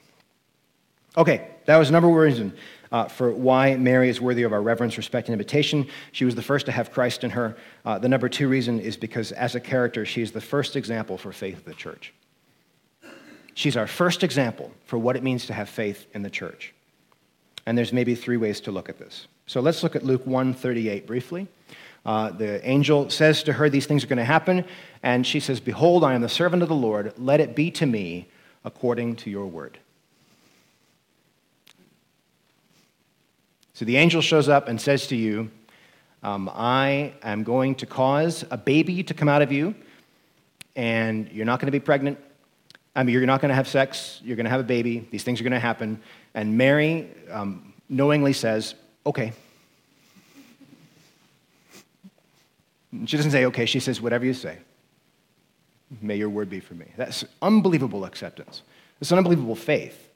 Okay, 1.17 1.49
that 1.67 1.77
was 1.77 1.91
number 1.91 2.09
one 2.09 2.19
reason 2.19 2.53
uh, 2.91 3.07
for 3.07 3.31
why 3.31 3.77
Mary 3.77 4.09
is 4.09 4.21
worthy 4.21 4.43
of 4.43 4.53
our 4.53 4.63
reverence, 4.63 4.97
respect, 4.97 5.29
and 5.29 5.33
invitation. 5.33 5.87
She 6.13 6.25
was 6.25 6.35
the 6.35 6.43
first 6.43 6.67
to 6.67 6.73
have 6.73 6.91
Christ 6.91 7.23
in 7.23 7.31
her. 7.31 7.57
Uh, 7.85 7.99
the 7.99 8.09
number 8.09 8.29
two 8.29 8.49
reason 8.49 8.81
is 8.81 8.97
because 8.97 9.31
as 9.33 9.55
a 9.55 9.61
character, 9.61 10.05
she 10.05 10.23
is 10.23 10.33
the 10.33 10.41
first 10.41 10.75
example 10.75 11.17
for 11.17 11.33
faith 11.33 11.59
of 11.59 11.65
the 11.65 11.75
church. 11.75 12.13
She's 13.55 13.77
our 13.77 13.87
first 13.87 14.25
example 14.25 14.73
for 14.87 14.99
what 14.99 15.15
it 15.15 15.23
means 15.23 15.47
to 15.47 15.53
have 15.53 15.69
faith 15.69 16.07
in 16.15 16.23
the 16.23 16.31
church. 16.31 16.75
And 17.67 17.79
there's 17.79 17.93
maybe 17.93 18.15
three 18.15 18.37
ways 18.37 18.61
to 18.63 18.73
look 18.73 18.89
at 18.89 18.99
this. 18.99 19.29
So 19.47 19.61
let's 19.61 19.83
look 19.83 19.95
at 19.95 20.05
Luke 20.05 20.27
138 20.27 21.07
briefly. 21.07 21.47
Uh, 22.05 22.31
the 22.31 22.67
angel 22.69 23.09
says 23.11 23.43
to 23.45 23.55
her, 23.55 23.71
These 23.71 23.87
things 23.87 24.05
are 24.05 24.07
going 24.07 24.19
to 24.19 24.25
happen. 24.25 24.65
And 25.03 25.27
she 25.27 25.41
says, 25.41 25.61
Behold, 25.61 26.05
I 26.05 26.15
am 26.15 26.21
the 26.21 26.29
servant 26.29 26.63
of 26.63 26.69
the 26.69 26.75
Lord. 26.75 27.13
Let 27.19 27.41
it 27.41 27.55
be 27.55 27.71
to 27.73 27.87
me 27.87 28.29
according 28.65 29.17
to 29.17 29.31
your 29.31 29.47
word. 29.47 29.79
So 33.73 33.85
the 33.85 33.97
angel 33.97 34.21
shows 34.21 34.49
up 34.49 34.69
and 34.69 34.81
says 34.81 35.09
to 35.09 35.17
you, 35.17 35.51
um, 36.23 36.51
I 36.55 37.13
am 37.23 37.43
going 37.43 37.75
to 37.77 37.87
cause 37.87 38.45
a 38.51 38.57
baby 38.57 39.03
to 39.03 39.13
come 39.13 39.29
out 39.29 39.43
of 39.43 39.53
you, 39.53 39.75
and 40.75 41.31
you're 41.31 41.45
not 41.45 41.61
going 41.61 41.67
to 41.67 41.73
be 41.73 41.81
pregnant. 41.81 42.19
I 42.97 43.03
mean, 43.03 43.13
you're 43.13 43.27
not 43.27 43.43
going 43.43 43.51
to 43.51 43.55
have 43.55 43.69
sex. 43.69 44.21
You're 44.25 44.37
going 44.37 44.45
to 44.45 44.51
have 44.51 44.61
a 44.61 44.65
baby. 44.65 45.07
These 45.11 45.25
things 45.25 45.41
are 45.41 45.45
going 45.45 45.53
to 45.53 45.59
happen. 45.59 46.01
And 46.33 46.57
Mary 46.57 47.11
um, 47.31 47.75
knowingly 47.89 48.33
says, 48.33 48.75
Okay. 49.05 49.33
She 53.07 53.17
doesn't 53.17 53.33
say, 53.33 53.47
Okay. 53.47 53.67
She 53.67 53.81
says, 53.81 54.01
Whatever 54.01 54.25
you 54.25 54.35
say. 54.35 54.59
May 56.01 56.17
your 56.17 56.31
word 56.31 56.51
be 56.51 56.61
for 56.61 56.75
me. 56.75 56.87
That's 56.97 57.25
unbelievable 57.43 58.05
acceptance. 58.05 58.63
It's 59.01 59.13
an 59.13 59.19
unbelievable 59.19 59.55
faith 59.55 60.09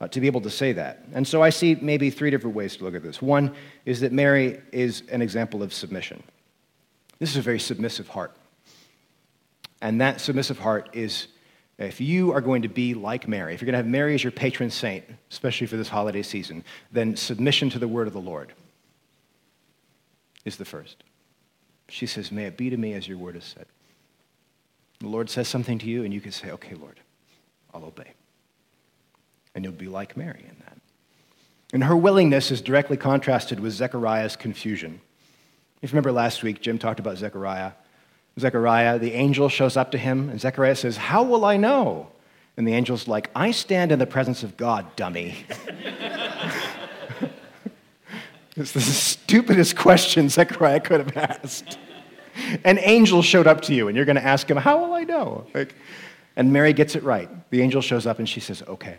uh, 0.00 0.08
to 0.08 0.20
be 0.20 0.26
able 0.26 0.40
to 0.42 0.50
say 0.50 0.72
that. 0.72 1.04
And 1.12 1.26
so 1.26 1.42
I 1.42 1.50
see 1.50 1.76
maybe 1.80 2.10
three 2.10 2.30
different 2.30 2.56
ways 2.56 2.76
to 2.76 2.84
look 2.84 2.94
at 2.94 3.02
this. 3.02 3.20
One 3.20 3.54
is 3.84 4.00
that 4.00 4.12
Mary 4.12 4.60
is 4.72 5.02
an 5.10 5.22
example 5.22 5.62
of 5.62 5.72
submission. 5.72 6.22
This 7.18 7.30
is 7.30 7.36
a 7.36 7.42
very 7.42 7.58
submissive 7.58 8.08
heart. 8.08 8.36
And 9.82 10.00
that 10.00 10.20
submissive 10.20 10.58
heart 10.58 10.90
is 10.92 11.28
if 11.78 12.00
you 12.00 12.32
are 12.32 12.40
going 12.40 12.62
to 12.62 12.68
be 12.68 12.94
like 12.94 13.28
Mary, 13.28 13.54
if 13.54 13.60
you're 13.60 13.66
going 13.66 13.74
to 13.74 13.78
have 13.78 13.86
Mary 13.86 14.14
as 14.14 14.22
your 14.22 14.32
patron 14.32 14.70
saint, 14.70 15.04
especially 15.30 15.66
for 15.66 15.76
this 15.76 15.88
holiday 15.88 16.22
season, 16.22 16.64
then 16.90 17.16
submission 17.16 17.70
to 17.70 17.78
the 17.78 17.88
word 17.88 18.06
of 18.06 18.12
the 18.12 18.20
Lord 18.20 18.52
is 20.44 20.56
the 20.56 20.64
first. 20.64 21.04
She 21.88 22.06
says, 22.06 22.30
May 22.30 22.44
it 22.44 22.56
be 22.56 22.70
to 22.70 22.76
me 22.76 22.94
as 22.94 23.08
your 23.08 23.18
word 23.18 23.36
is 23.36 23.44
said. 23.44 23.66
The 25.00 25.08
Lord 25.08 25.30
says 25.30 25.48
something 25.48 25.78
to 25.78 25.86
you, 25.86 26.04
and 26.04 26.12
you 26.12 26.20
can 26.20 26.32
say, 26.32 26.50
Okay, 26.50 26.74
Lord, 26.74 27.00
I'll 27.72 27.84
obey 27.84 28.14
and 29.58 29.64
you'll 29.64 29.74
be 29.74 29.88
like 29.88 30.16
Mary 30.16 30.46
in 30.48 30.56
that. 30.60 30.78
And 31.72 31.82
her 31.82 31.96
willingness 31.96 32.52
is 32.52 32.60
directly 32.60 32.96
contrasted 32.96 33.58
with 33.58 33.72
Zechariah's 33.72 34.36
confusion. 34.36 35.00
If 35.82 35.90
you 35.90 35.94
remember 35.94 36.12
last 36.12 36.44
week, 36.44 36.60
Jim 36.60 36.78
talked 36.78 37.00
about 37.00 37.18
Zechariah. 37.18 37.72
Zechariah, 38.38 39.00
the 39.00 39.14
angel 39.14 39.48
shows 39.48 39.76
up 39.76 39.90
to 39.90 39.98
him, 39.98 40.30
and 40.30 40.40
Zechariah 40.40 40.76
says, 40.76 40.96
How 40.96 41.24
will 41.24 41.44
I 41.44 41.56
know? 41.56 42.06
And 42.56 42.68
the 42.68 42.74
angel's 42.74 43.08
like, 43.08 43.30
I 43.34 43.50
stand 43.50 43.90
in 43.90 43.98
the 43.98 44.06
presence 44.06 44.44
of 44.44 44.56
God, 44.56 44.94
dummy. 44.94 45.34
it's 48.58 48.72
the 48.72 48.80
stupidest 48.80 49.76
question 49.76 50.28
Zechariah 50.28 50.80
could 50.80 51.00
have 51.00 51.16
asked. 51.16 51.78
An 52.64 52.78
angel 52.78 53.22
showed 53.22 53.46
up 53.46 53.62
to 53.62 53.74
you, 53.74 53.88
and 53.88 53.96
you're 53.96 54.06
going 54.06 54.16
to 54.16 54.24
ask 54.24 54.48
him, 54.48 54.56
How 54.56 54.84
will 54.84 54.94
I 54.94 55.04
know? 55.04 55.46
Like, 55.54 55.74
and 56.36 56.52
Mary 56.52 56.72
gets 56.72 56.94
it 56.94 57.02
right. 57.02 57.28
The 57.50 57.62
angel 57.62 57.80
shows 57.80 58.06
up, 58.06 58.18
and 58.18 58.28
she 58.28 58.40
says, 58.40 58.62
Okay. 58.68 58.96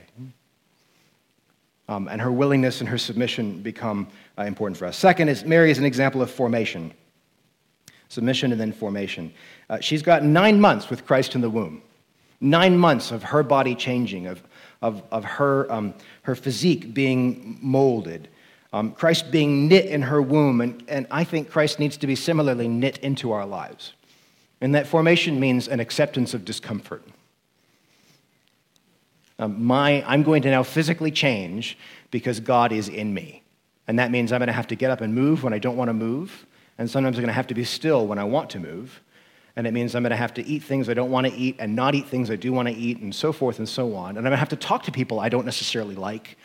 Um, 1.87 2.07
and 2.07 2.21
her 2.21 2.31
willingness 2.31 2.81
and 2.81 2.89
her 2.89 2.97
submission 2.99 3.61
become 3.61 4.07
uh, 4.37 4.43
important 4.43 4.77
for 4.77 4.85
us. 4.85 4.95
Second 4.95 5.29
is 5.29 5.43
Mary 5.43 5.71
is 5.71 5.79
an 5.79 5.85
example 5.85 6.21
of 6.21 6.29
formation 6.29 6.93
submission 8.09 8.51
and 8.51 8.59
then 8.59 8.73
formation. 8.73 9.31
Uh, 9.69 9.79
she's 9.79 10.01
got 10.01 10.23
nine 10.23 10.59
months 10.59 10.89
with 10.89 11.05
Christ 11.05 11.35
in 11.35 11.41
the 11.41 11.49
womb, 11.49 11.81
nine 12.41 12.77
months 12.77 13.11
of 13.11 13.23
her 13.23 13.43
body 13.43 13.75
changing, 13.75 14.27
of, 14.27 14.41
of, 14.81 15.03
of 15.11 15.23
her, 15.23 15.71
um, 15.71 15.93
her 16.23 16.35
physique 16.35 16.93
being 16.93 17.57
molded, 17.61 18.27
um, 18.71 18.91
Christ 18.91 19.31
being 19.31 19.67
knit 19.67 19.85
in 19.85 20.03
her 20.03 20.21
womb. 20.21 20.61
And, 20.61 20.83
and 20.87 21.07
I 21.09 21.23
think 21.23 21.49
Christ 21.49 21.79
needs 21.79 21.97
to 21.97 22.07
be 22.07 22.15
similarly 22.15 22.67
knit 22.67 22.97
into 22.99 23.31
our 23.31 23.45
lives. 23.45 23.93
And 24.61 24.75
that 24.75 24.87
formation 24.87 25.39
means 25.39 25.67
an 25.67 25.79
acceptance 25.79 26.33
of 26.33 26.45
discomfort. 26.45 27.03
Um, 29.39 29.63
my, 29.63 30.03
I'm 30.05 30.23
going 30.23 30.41
to 30.41 30.51
now 30.51 30.63
physically 30.63 31.11
change 31.11 31.77
because 32.11 32.39
God 32.39 32.71
is 32.71 32.89
in 32.89 33.13
me. 33.13 33.41
And 33.87 33.97
that 33.97 34.11
means 34.11 34.31
I'm 34.31 34.39
going 34.39 34.47
to 34.47 34.53
have 34.53 34.67
to 34.67 34.75
get 34.75 34.91
up 34.91 35.01
and 35.01 35.15
move 35.15 35.43
when 35.43 35.53
I 35.53 35.59
don't 35.59 35.77
want 35.77 35.89
to 35.89 35.93
move. 35.93 36.45
And 36.77 36.89
sometimes 36.89 37.17
I'm 37.17 37.21
going 37.21 37.29
to 37.29 37.33
have 37.33 37.47
to 37.47 37.55
be 37.55 37.63
still 37.63 38.05
when 38.05 38.19
I 38.19 38.25
want 38.25 38.49
to 38.51 38.59
move. 38.59 39.01
And 39.55 39.65
it 39.65 39.71
means 39.71 39.95
I'm 39.95 40.03
going 40.03 40.11
to 40.11 40.15
have 40.15 40.33
to 40.35 40.45
eat 40.45 40.63
things 40.63 40.89
I 40.89 40.93
don't 40.93 41.09
want 41.09 41.25
to 41.25 41.33
eat 41.33 41.55
and 41.59 41.75
not 41.75 41.95
eat 41.95 42.07
things 42.07 42.29
I 42.29 42.35
do 42.35 42.53
want 42.53 42.67
to 42.67 42.73
eat 42.73 42.99
and 42.99 43.15
so 43.15 43.33
forth 43.33 43.59
and 43.59 43.67
so 43.67 43.95
on. 43.95 44.09
And 44.09 44.19
I'm 44.19 44.23
going 44.23 44.31
to 44.31 44.37
have 44.37 44.49
to 44.49 44.55
talk 44.55 44.83
to 44.83 44.91
people 44.91 45.19
I 45.19 45.29
don't 45.29 45.45
necessarily 45.45 45.95
like. 45.95 46.37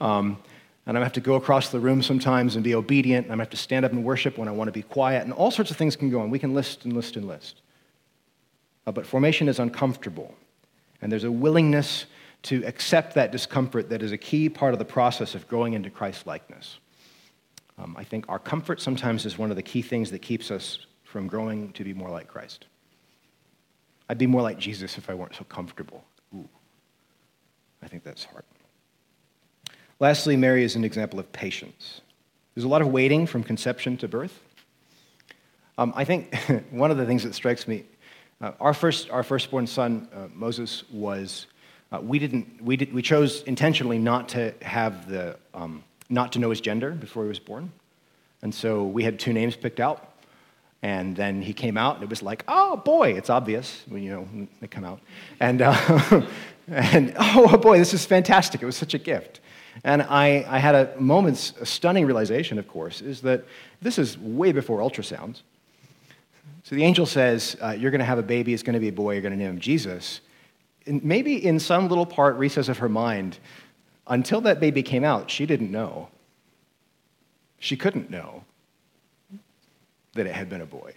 Um, 0.00 0.38
and 0.86 0.96
to 0.96 1.02
have 1.02 1.12
to 1.12 1.20
go 1.20 1.34
across 1.34 1.68
the 1.68 1.80
room 1.80 2.02
sometimes 2.02 2.54
and 2.54 2.64
be 2.64 2.74
obedient. 2.74 3.26
And 3.26 3.36
to 3.36 3.38
have 3.38 3.50
to 3.50 3.56
stand 3.56 3.84
up 3.84 3.92
and 3.92 4.04
worship 4.04 4.38
when 4.38 4.48
I 4.48 4.52
want 4.52 4.68
to 4.68 4.72
be 4.72 4.82
quiet. 4.82 5.24
And 5.24 5.32
all 5.32 5.50
sorts 5.50 5.70
of 5.70 5.76
things 5.76 5.96
can 5.96 6.10
go 6.10 6.20
on. 6.20 6.30
We 6.30 6.38
can 6.38 6.54
list 6.54 6.84
and 6.84 6.94
list 6.94 7.16
and 7.16 7.26
list. 7.26 7.60
Uh, 8.86 8.92
but 8.92 9.06
formation 9.06 9.48
is 9.48 9.58
uncomfortable. 9.58 10.34
And 11.02 11.12
there's 11.12 11.24
a 11.24 11.30
willingness 11.30 12.06
to 12.42 12.64
accept 12.64 13.14
that 13.14 13.30
discomfort 13.30 13.90
that 13.90 14.02
is 14.02 14.12
a 14.12 14.18
key 14.18 14.48
part 14.48 14.72
of 14.72 14.78
the 14.78 14.84
process 14.84 15.34
of 15.34 15.46
growing 15.46 15.74
into 15.74 15.90
Christ 15.90 16.26
likeness. 16.26 16.78
Um, 17.78 17.94
I 17.98 18.04
think 18.04 18.26
our 18.28 18.38
comfort 18.38 18.80
sometimes 18.80 19.26
is 19.26 19.38
one 19.38 19.50
of 19.50 19.56
the 19.56 19.62
key 19.62 19.82
things 19.82 20.10
that 20.10 20.20
keeps 20.20 20.50
us 20.50 20.78
from 21.04 21.26
growing 21.26 21.72
to 21.72 21.84
be 21.84 21.92
more 21.92 22.10
like 22.10 22.28
Christ. 22.28 22.66
I'd 24.08 24.18
be 24.18 24.26
more 24.26 24.42
like 24.42 24.58
Jesus 24.58 24.98
if 24.98 25.08
I 25.08 25.14
weren't 25.14 25.34
so 25.34 25.44
comfortable. 25.44 26.04
Ooh, 26.34 26.48
I 27.82 27.88
think 27.88 28.02
that's 28.02 28.24
hard. 28.24 28.44
Lastly, 30.00 30.34
Mary 30.34 30.64
is 30.64 30.76
an 30.76 30.84
example 30.84 31.20
of 31.20 31.30
patience. 31.30 32.00
There's 32.54 32.64
a 32.64 32.68
lot 32.68 32.80
of 32.80 32.88
waiting 32.88 33.26
from 33.26 33.44
conception 33.44 33.98
to 33.98 34.08
birth. 34.08 34.40
Um, 35.76 35.92
I 35.94 36.04
think 36.04 36.34
one 36.70 36.90
of 36.90 36.96
the 36.96 37.04
things 37.04 37.22
that 37.24 37.34
strikes 37.34 37.68
me, 37.68 37.84
uh, 38.40 38.52
our, 38.60 38.72
first, 38.72 39.10
our 39.10 39.22
firstborn 39.22 39.66
son, 39.66 40.08
uh, 40.14 40.28
Moses, 40.34 40.84
was, 40.90 41.48
uh, 41.92 42.00
we, 42.00 42.18
didn't, 42.18 42.62
we, 42.62 42.78
did, 42.78 42.94
we 42.94 43.02
chose 43.02 43.42
intentionally 43.42 43.98
not 43.98 44.30
to 44.30 44.54
have 44.62 45.06
the, 45.06 45.36
um, 45.52 45.84
not 46.08 46.32
to 46.32 46.38
know 46.38 46.48
his 46.48 46.62
gender 46.62 46.92
before 46.92 47.24
he 47.24 47.28
was 47.28 47.38
born. 47.38 47.70
And 48.40 48.54
so 48.54 48.84
we 48.84 49.04
had 49.04 49.18
two 49.18 49.34
names 49.34 49.54
picked 49.54 49.80
out. 49.80 50.06
And 50.82 51.14
then 51.14 51.42
he 51.42 51.52
came 51.52 51.76
out, 51.76 51.96
and 51.96 52.04
it 52.04 52.08
was 52.08 52.22
like, 52.22 52.42
oh 52.48 52.78
boy, 52.78 53.12
it's 53.12 53.28
obvious 53.28 53.84
when 53.86 54.02
you 54.02 54.12
know 54.12 54.48
they 54.62 54.66
come 54.66 54.84
out. 54.84 55.00
And, 55.38 55.60
uh, 55.60 56.22
and 56.68 57.12
oh 57.18 57.58
boy, 57.58 57.76
this 57.76 57.92
is 57.92 58.06
fantastic. 58.06 58.62
It 58.62 58.64
was 58.64 58.78
such 58.78 58.94
a 58.94 58.98
gift. 58.98 59.40
And 59.84 60.02
I, 60.02 60.44
I 60.48 60.58
had 60.58 60.74
a 60.74 61.00
moment's 61.00 61.54
a 61.60 61.66
stunning 61.66 62.06
realization, 62.06 62.58
of 62.58 62.68
course, 62.68 63.00
is 63.00 63.20
that 63.22 63.44
this 63.80 63.98
is 63.98 64.18
way 64.18 64.52
before 64.52 64.80
ultrasounds. 64.80 65.42
So 66.64 66.74
the 66.74 66.84
angel 66.84 67.06
says, 67.06 67.56
uh, 67.62 67.70
You're 67.70 67.90
going 67.90 68.00
to 68.00 68.04
have 68.04 68.18
a 68.18 68.22
baby, 68.22 68.54
it's 68.54 68.62
going 68.62 68.74
to 68.74 68.80
be 68.80 68.88
a 68.88 68.92
boy, 68.92 69.12
you're 69.12 69.22
going 69.22 69.32
to 69.32 69.38
name 69.38 69.50
him 69.50 69.60
Jesus. 69.60 70.20
And 70.86 71.02
maybe 71.04 71.44
in 71.44 71.58
some 71.58 71.88
little 71.88 72.06
part, 72.06 72.36
recess 72.36 72.68
of 72.68 72.78
her 72.78 72.88
mind, 72.88 73.38
until 74.06 74.40
that 74.42 74.60
baby 74.60 74.82
came 74.82 75.04
out, 75.04 75.30
she 75.30 75.46
didn't 75.46 75.70
know. 75.70 76.08
She 77.58 77.76
couldn't 77.76 78.10
know 78.10 78.44
that 80.14 80.26
it 80.26 80.34
had 80.34 80.48
been 80.48 80.62
a 80.62 80.66
boy. 80.66 80.94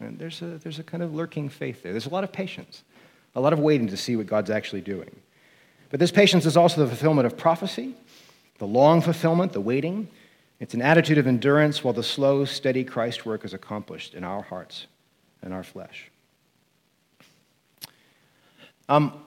And 0.00 0.18
there's 0.18 0.42
a, 0.42 0.58
there's 0.58 0.78
a 0.78 0.82
kind 0.82 1.02
of 1.02 1.14
lurking 1.14 1.48
faith 1.48 1.82
there. 1.82 1.92
There's 1.92 2.06
a 2.06 2.10
lot 2.10 2.24
of 2.24 2.32
patience, 2.32 2.82
a 3.34 3.40
lot 3.40 3.52
of 3.52 3.58
waiting 3.58 3.86
to 3.88 3.96
see 3.96 4.16
what 4.16 4.26
God's 4.26 4.50
actually 4.50 4.80
doing. 4.80 5.10
But 5.90 6.00
this 6.00 6.10
patience 6.10 6.46
is 6.46 6.56
also 6.56 6.80
the 6.80 6.88
fulfillment 6.88 7.26
of 7.26 7.36
prophecy, 7.36 7.94
the 8.58 8.66
long 8.66 9.02
fulfillment, 9.02 9.52
the 9.52 9.60
waiting. 9.60 10.08
It's 10.60 10.74
an 10.74 10.82
attitude 10.82 11.18
of 11.18 11.26
endurance 11.26 11.82
while 11.84 11.94
the 11.94 12.02
slow, 12.02 12.44
steady 12.44 12.84
Christ 12.84 13.26
work 13.26 13.44
is 13.44 13.54
accomplished 13.54 14.14
in 14.14 14.24
our 14.24 14.42
hearts 14.42 14.86
and 15.42 15.52
our 15.52 15.64
flesh. 15.64 16.10
Um, 18.88 19.24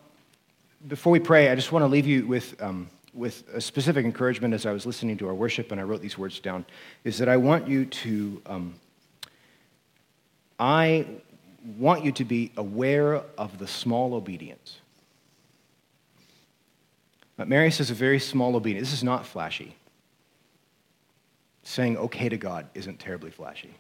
before 0.88 1.12
we 1.12 1.20
pray, 1.20 1.50
I 1.50 1.56
just 1.56 1.72
want 1.72 1.84
to 1.84 1.88
leave 1.88 2.06
you 2.06 2.28
with, 2.28 2.62
um, 2.62 2.90
with 3.14 3.44
a 3.54 3.62
specific 3.62 4.06
encouragement 4.06 4.54
as 4.54 4.66
I 4.66 4.72
was 4.72 4.86
listening 4.86 5.18
to 5.20 5.28
our 5.28 5.34
worship 5.34 5.72
and 5.72 5.80
I 5.80 5.84
wrote 5.84 6.02
these 6.02 6.18
words 6.18 6.40
down, 6.40 6.66
is 7.04 7.18
that 7.20 7.30
I 7.30 7.38
want 7.38 7.68
you 7.68 7.86
to 7.86 8.42
um, 8.46 8.76
I 10.60 11.06
want 11.78 12.06
you 12.06 12.12
to 12.14 12.24
be 12.24 12.52
aware 12.58 13.22
of 13.38 13.58
the 13.58 13.68
small 13.68 14.14
obedience. 14.14 14.78
But 17.38 17.48
Mary 17.48 17.72
says 17.72 17.90
a 17.90 17.96
very 17.96 18.20
small 18.20 18.56
obedience. 18.56 18.90
This 18.90 19.00
is 19.00 19.04
not 19.04 19.26
flashy. 19.26 19.76
Saying 21.64 21.98
okay 21.98 22.30
to 22.30 22.38
God 22.38 22.68
isn't 22.74 23.00
terribly 23.00 23.32
flashy. 23.32 23.74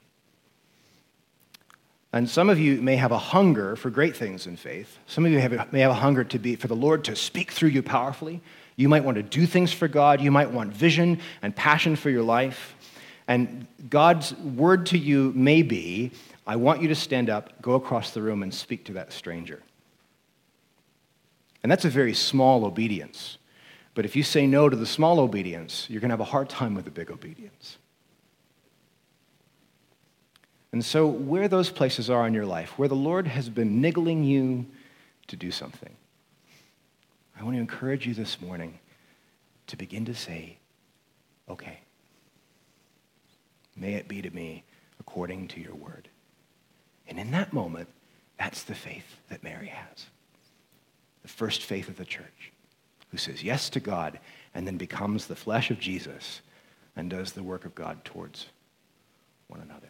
And 2.11 2.29
some 2.29 2.49
of 2.49 2.59
you 2.59 2.81
may 2.81 2.95
have 2.95 3.11
a 3.11 3.17
hunger 3.17 3.75
for 3.75 3.89
great 3.89 4.15
things 4.15 4.45
in 4.45 4.55
faith. 4.55 4.97
Some 5.07 5.25
of 5.25 5.31
you 5.31 5.39
have, 5.39 5.73
may 5.73 5.79
have 5.79 5.91
a 5.91 5.95
hunger 5.95 6.23
to 6.25 6.39
be 6.39 6.55
for 6.55 6.67
the 6.67 6.75
Lord 6.75 7.03
to 7.05 7.15
speak 7.15 7.51
through 7.51 7.69
you 7.69 7.81
powerfully. 7.81 8.41
You 8.75 8.87
might 8.87 9.03
want 9.03 9.15
to 9.15 9.23
do 9.23 9.45
things 9.45 9.73
for 9.73 9.87
God. 9.87 10.21
You 10.21 10.31
might 10.31 10.51
want 10.51 10.73
vision 10.73 11.19
and 11.41 11.55
passion 11.55 11.95
for 11.95 12.09
your 12.09 12.23
life. 12.23 12.75
And 13.27 13.67
God's 13.89 14.35
word 14.35 14.87
to 14.87 14.97
you 14.97 15.31
may 15.35 15.61
be 15.61 16.11
I 16.45 16.57
want 16.57 16.81
you 16.81 16.89
to 16.89 16.95
stand 16.95 17.29
up, 17.29 17.61
go 17.61 17.75
across 17.75 18.11
the 18.11 18.21
room, 18.21 18.43
and 18.43 18.53
speak 18.53 18.83
to 18.85 18.93
that 18.93 19.13
stranger. 19.13 19.61
And 21.61 21.71
that's 21.71 21.85
a 21.85 21.89
very 21.89 22.13
small 22.13 22.65
obedience. 22.65 23.37
But 23.95 24.05
if 24.05 24.15
you 24.15 24.23
say 24.23 24.47
no 24.47 24.69
to 24.69 24.75
the 24.75 24.85
small 24.85 25.19
obedience, 25.19 25.87
you're 25.89 26.01
going 26.01 26.09
to 26.09 26.13
have 26.13 26.19
a 26.19 26.25
hard 26.25 26.49
time 26.49 26.73
with 26.73 26.85
the 26.85 26.91
big 26.91 27.11
obedience. 27.11 27.77
And 30.71 30.83
so, 30.83 31.05
where 31.05 31.47
those 31.47 31.69
places 31.69 32.09
are 32.09 32.25
in 32.25 32.33
your 32.33 32.47
life, 32.47 32.79
where 32.79 32.87
the 32.87 32.95
Lord 32.95 33.27
has 33.27 33.47
been 33.47 33.79
niggling 33.79 34.23
you 34.23 34.65
to 35.27 35.35
do 35.35 35.51
something, 35.51 35.95
I 37.39 37.43
want 37.43 37.55
to 37.55 37.61
encourage 37.61 38.07
you 38.07 38.15
this 38.15 38.41
morning 38.41 38.79
to 39.67 39.77
begin 39.77 40.05
to 40.05 40.15
say, 40.15 40.57
okay, 41.47 41.79
may 43.75 43.93
it 43.93 44.07
be 44.07 44.21
to 44.21 44.31
me 44.31 44.63
according 44.99 45.49
to 45.49 45.59
your 45.59 45.75
word. 45.75 46.09
And 47.07 47.19
in 47.19 47.31
that 47.31 47.53
moment, 47.53 47.89
that's 48.39 48.63
the 48.63 48.75
faith 48.75 49.17
that 49.29 49.43
Mary 49.43 49.67
has. 49.67 50.07
The 51.21 51.27
first 51.27 51.61
faith 51.61 51.87
of 51.87 51.97
the 51.97 52.05
church, 52.05 52.52
who 53.13 53.17
says 53.19 53.43
yes 53.43 53.69
to 53.69 53.79
God 53.79 54.19
and 54.55 54.65
then 54.65 54.75
becomes 54.75 55.27
the 55.27 55.35
flesh 55.35 55.69
of 55.69 55.79
Jesus 55.79 56.41
and 56.95 57.11
does 57.11 57.33
the 57.33 57.43
work 57.43 57.63
of 57.63 57.75
God 57.75 58.03
towards 58.03 58.47
one 59.49 59.61
another. 59.61 59.89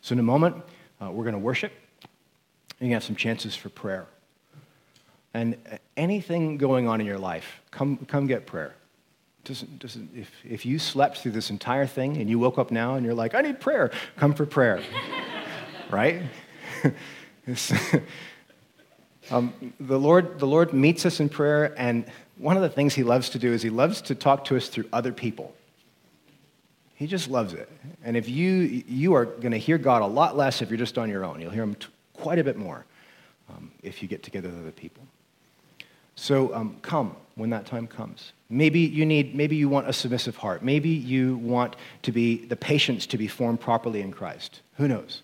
So, 0.00 0.14
in 0.14 0.18
a 0.18 0.24
moment, 0.24 0.56
uh, 1.00 1.12
we're 1.12 1.22
going 1.22 1.34
to 1.34 1.38
worship. 1.38 1.70
You're 2.02 2.88
going 2.88 2.90
to 2.90 2.94
have 2.94 3.04
some 3.04 3.14
chances 3.14 3.54
for 3.54 3.68
prayer. 3.68 4.06
And 5.34 5.56
anything 5.96 6.58
going 6.58 6.88
on 6.88 7.00
in 7.00 7.06
your 7.06 7.18
life, 7.18 7.60
come, 7.70 7.98
come 8.08 8.26
get 8.26 8.44
prayer. 8.44 8.74
Doesn't, 9.44 9.78
doesn't, 9.78 10.10
if, 10.16 10.32
if 10.44 10.66
you 10.66 10.80
slept 10.80 11.18
through 11.18 11.32
this 11.32 11.50
entire 11.50 11.86
thing 11.86 12.16
and 12.16 12.28
you 12.28 12.40
woke 12.40 12.58
up 12.58 12.72
now 12.72 12.96
and 12.96 13.06
you're 13.06 13.14
like, 13.14 13.36
I 13.36 13.40
need 13.42 13.60
prayer, 13.60 13.92
come 14.16 14.34
for 14.34 14.46
prayer. 14.46 14.82
right? 15.90 16.22
um, 19.30 19.72
the, 19.80 19.98
Lord, 19.98 20.38
the 20.38 20.46
Lord 20.46 20.72
meets 20.72 21.06
us 21.06 21.20
in 21.20 21.28
prayer, 21.28 21.74
and 21.76 22.04
one 22.38 22.56
of 22.56 22.62
the 22.62 22.68
things 22.68 22.94
he 22.94 23.02
loves 23.02 23.30
to 23.30 23.38
do 23.38 23.52
is 23.52 23.62
he 23.62 23.70
loves 23.70 24.00
to 24.02 24.14
talk 24.14 24.44
to 24.46 24.56
us 24.56 24.68
through 24.68 24.88
other 24.92 25.12
people. 25.12 25.54
He 26.94 27.06
just 27.06 27.28
loves 27.28 27.52
it. 27.52 27.70
And 28.04 28.16
if 28.16 28.28
you, 28.28 28.84
you 28.86 29.14
are 29.14 29.26
going 29.26 29.52
to 29.52 29.58
hear 29.58 29.78
God 29.78 30.02
a 30.02 30.06
lot 30.06 30.36
less 30.36 30.62
if 30.62 30.70
you're 30.70 30.78
just 30.78 30.96
on 30.96 31.10
your 31.10 31.24
own. 31.24 31.40
You'll 31.40 31.50
hear 31.50 31.62
him 31.62 31.74
t- 31.74 31.88
quite 32.14 32.38
a 32.38 32.44
bit 32.44 32.56
more 32.56 32.84
um, 33.50 33.70
if 33.82 34.02
you 34.02 34.08
get 34.08 34.22
together 34.22 34.48
with 34.48 34.58
other 34.58 34.70
people. 34.70 35.02
So 36.14 36.54
um, 36.54 36.76
come 36.80 37.14
when 37.34 37.50
that 37.50 37.66
time 37.66 37.86
comes. 37.86 38.32
Maybe 38.48 38.80
you 38.80 39.04
need, 39.04 39.34
maybe 39.34 39.56
you 39.56 39.68
want 39.68 39.88
a 39.88 39.92
submissive 39.92 40.36
heart. 40.36 40.62
Maybe 40.62 40.88
you 40.88 41.36
want 41.36 41.76
to 42.02 42.12
be 42.12 42.46
the 42.46 42.56
patience 42.56 43.06
to 43.08 43.18
be 43.18 43.28
formed 43.28 43.60
properly 43.60 44.00
in 44.00 44.12
Christ. 44.12 44.62
Who 44.76 44.88
knows? 44.88 45.22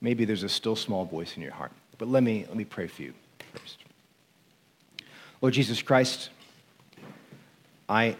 maybe 0.00 0.24
there's 0.24 0.42
a 0.42 0.48
still 0.48 0.76
small 0.76 1.04
voice 1.04 1.36
in 1.36 1.42
your 1.42 1.52
heart. 1.52 1.72
But 1.98 2.08
let 2.08 2.22
me, 2.22 2.44
let 2.48 2.56
me 2.56 2.64
pray 2.64 2.86
for 2.86 3.02
you 3.02 3.12
first. 3.52 3.78
Lord 5.40 5.54
Jesus 5.54 5.82
Christ, 5.82 6.30
I, 7.88 8.16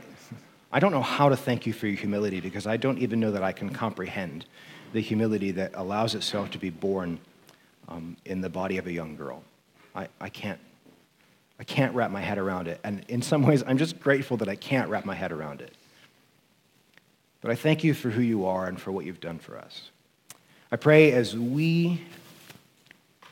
I 0.72 0.80
don't 0.80 0.92
know 0.92 1.02
how 1.02 1.28
to 1.28 1.36
thank 1.36 1.66
you 1.66 1.72
for 1.72 1.86
your 1.86 1.96
humility 1.96 2.40
because 2.40 2.66
I 2.66 2.76
don't 2.76 2.98
even 2.98 3.20
know 3.20 3.30
that 3.30 3.42
I 3.42 3.52
can 3.52 3.70
comprehend 3.70 4.44
the 4.92 5.00
humility 5.00 5.50
that 5.52 5.72
allows 5.74 6.14
itself 6.14 6.50
to 6.52 6.58
be 6.58 6.70
born 6.70 7.18
um, 7.88 8.16
in 8.24 8.40
the 8.40 8.48
body 8.48 8.78
of 8.78 8.86
a 8.86 8.92
young 8.92 9.16
girl. 9.16 9.42
I, 9.94 10.08
I, 10.20 10.28
can't, 10.28 10.58
I 11.58 11.64
can't 11.64 11.94
wrap 11.94 12.10
my 12.10 12.20
head 12.20 12.38
around 12.38 12.68
it. 12.68 12.80
And 12.84 13.04
in 13.08 13.22
some 13.22 13.42
ways, 13.42 13.62
I'm 13.66 13.78
just 13.78 14.00
grateful 14.00 14.36
that 14.38 14.48
I 14.48 14.56
can't 14.56 14.88
wrap 14.88 15.04
my 15.04 15.14
head 15.14 15.32
around 15.32 15.60
it. 15.60 15.72
But 17.40 17.50
I 17.50 17.54
thank 17.54 17.84
you 17.84 17.94
for 17.94 18.10
who 18.10 18.20
you 18.20 18.46
are 18.46 18.66
and 18.66 18.80
for 18.80 18.90
what 18.90 19.04
you've 19.04 19.20
done 19.20 19.38
for 19.38 19.56
us. 19.56 19.90
I 20.70 20.76
pray 20.76 21.12
as 21.12 21.36
we, 21.36 22.02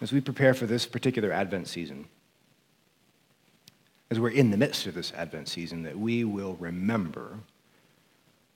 as 0.01 0.13
we 0.13 0.21
prepare 0.21 0.55
for 0.55 0.67
this 0.67 0.87
particular 0.87 1.33
Advent 1.33 1.69
season, 1.69 2.07
as 4.11 4.21
we're 4.21 4.31
in 4.31 4.51
the 4.51 4.57
midst 4.57 4.87
of 4.87 4.95
this 4.95 5.13
Advent 5.17 5.49
season, 5.49 5.83
that 5.83 5.99
we 5.99 6.25
will 6.25 6.55
remember 6.55 7.39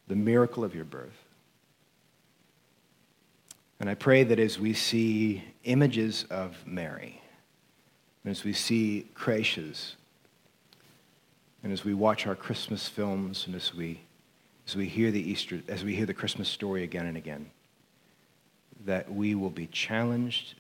the 0.06 0.16
miracle 0.16 0.64
of 0.64 0.74
your 0.74 0.84
birth. 0.84 1.24
And 3.80 3.88
I 3.88 3.94
pray 3.94 4.24
that 4.24 4.38
as 4.38 4.58
we 4.58 4.74
see 4.74 5.42
images 5.64 6.24
of 6.30 6.56
Mary, 6.66 7.22
and 8.22 8.30
as 8.30 8.44
we 8.44 8.52
see 8.52 9.08
creches, 9.14 9.96
and 11.62 11.72
as 11.72 11.84
we 11.84 11.94
watch 11.94 12.26
our 12.26 12.34
Christmas 12.34 12.88
films, 12.88 13.46
and 13.46 13.54
as 13.54 13.74
we, 13.74 14.00
as 14.68 14.76
we 14.76 14.86
hear 14.86 15.10
the 15.10 15.30
Easter, 15.30 15.62
as 15.68 15.82
we 15.82 15.96
hear 15.96 16.06
the 16.06 16.14
Christmas 16.14 16.48
story 16.48 16.84
again 16.84 17.06
and 17.06 17.16
again, 17.16 17.50
that 18.84 19.10
we 19.12 19.34
will 19.34 19.50
be 19.50 19.66
challenged 19.66 20.54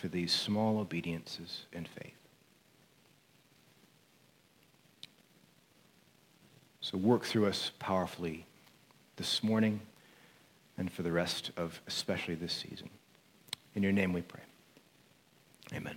for 0.00 0.08
these 0.08 0.32
small 0.32 0.78
obediences 0.78 1.66
in 1.72 1.84
faith. 1.84 2.14
So 6.80 6.96
work 6.96 7.24
through 7.24 7.46
us 7.46 7.70
powerfully 7.78 8.46
this 9.16 9.44
morning 9.44 9.80
and 10.78 10.90
for 10.90 11.02
the 11.02 11.12
rest 11.12 11.50
of 11.56 11.82
especially 11.86 12.34
this 12.34 12.54
season. 12.54 12.88
In 13.74 13.82
your 13.82 13.92
name 13.92 14.14
we 14.14 14.22
pray. 14.22 14.40
Amen. 15.74 15.96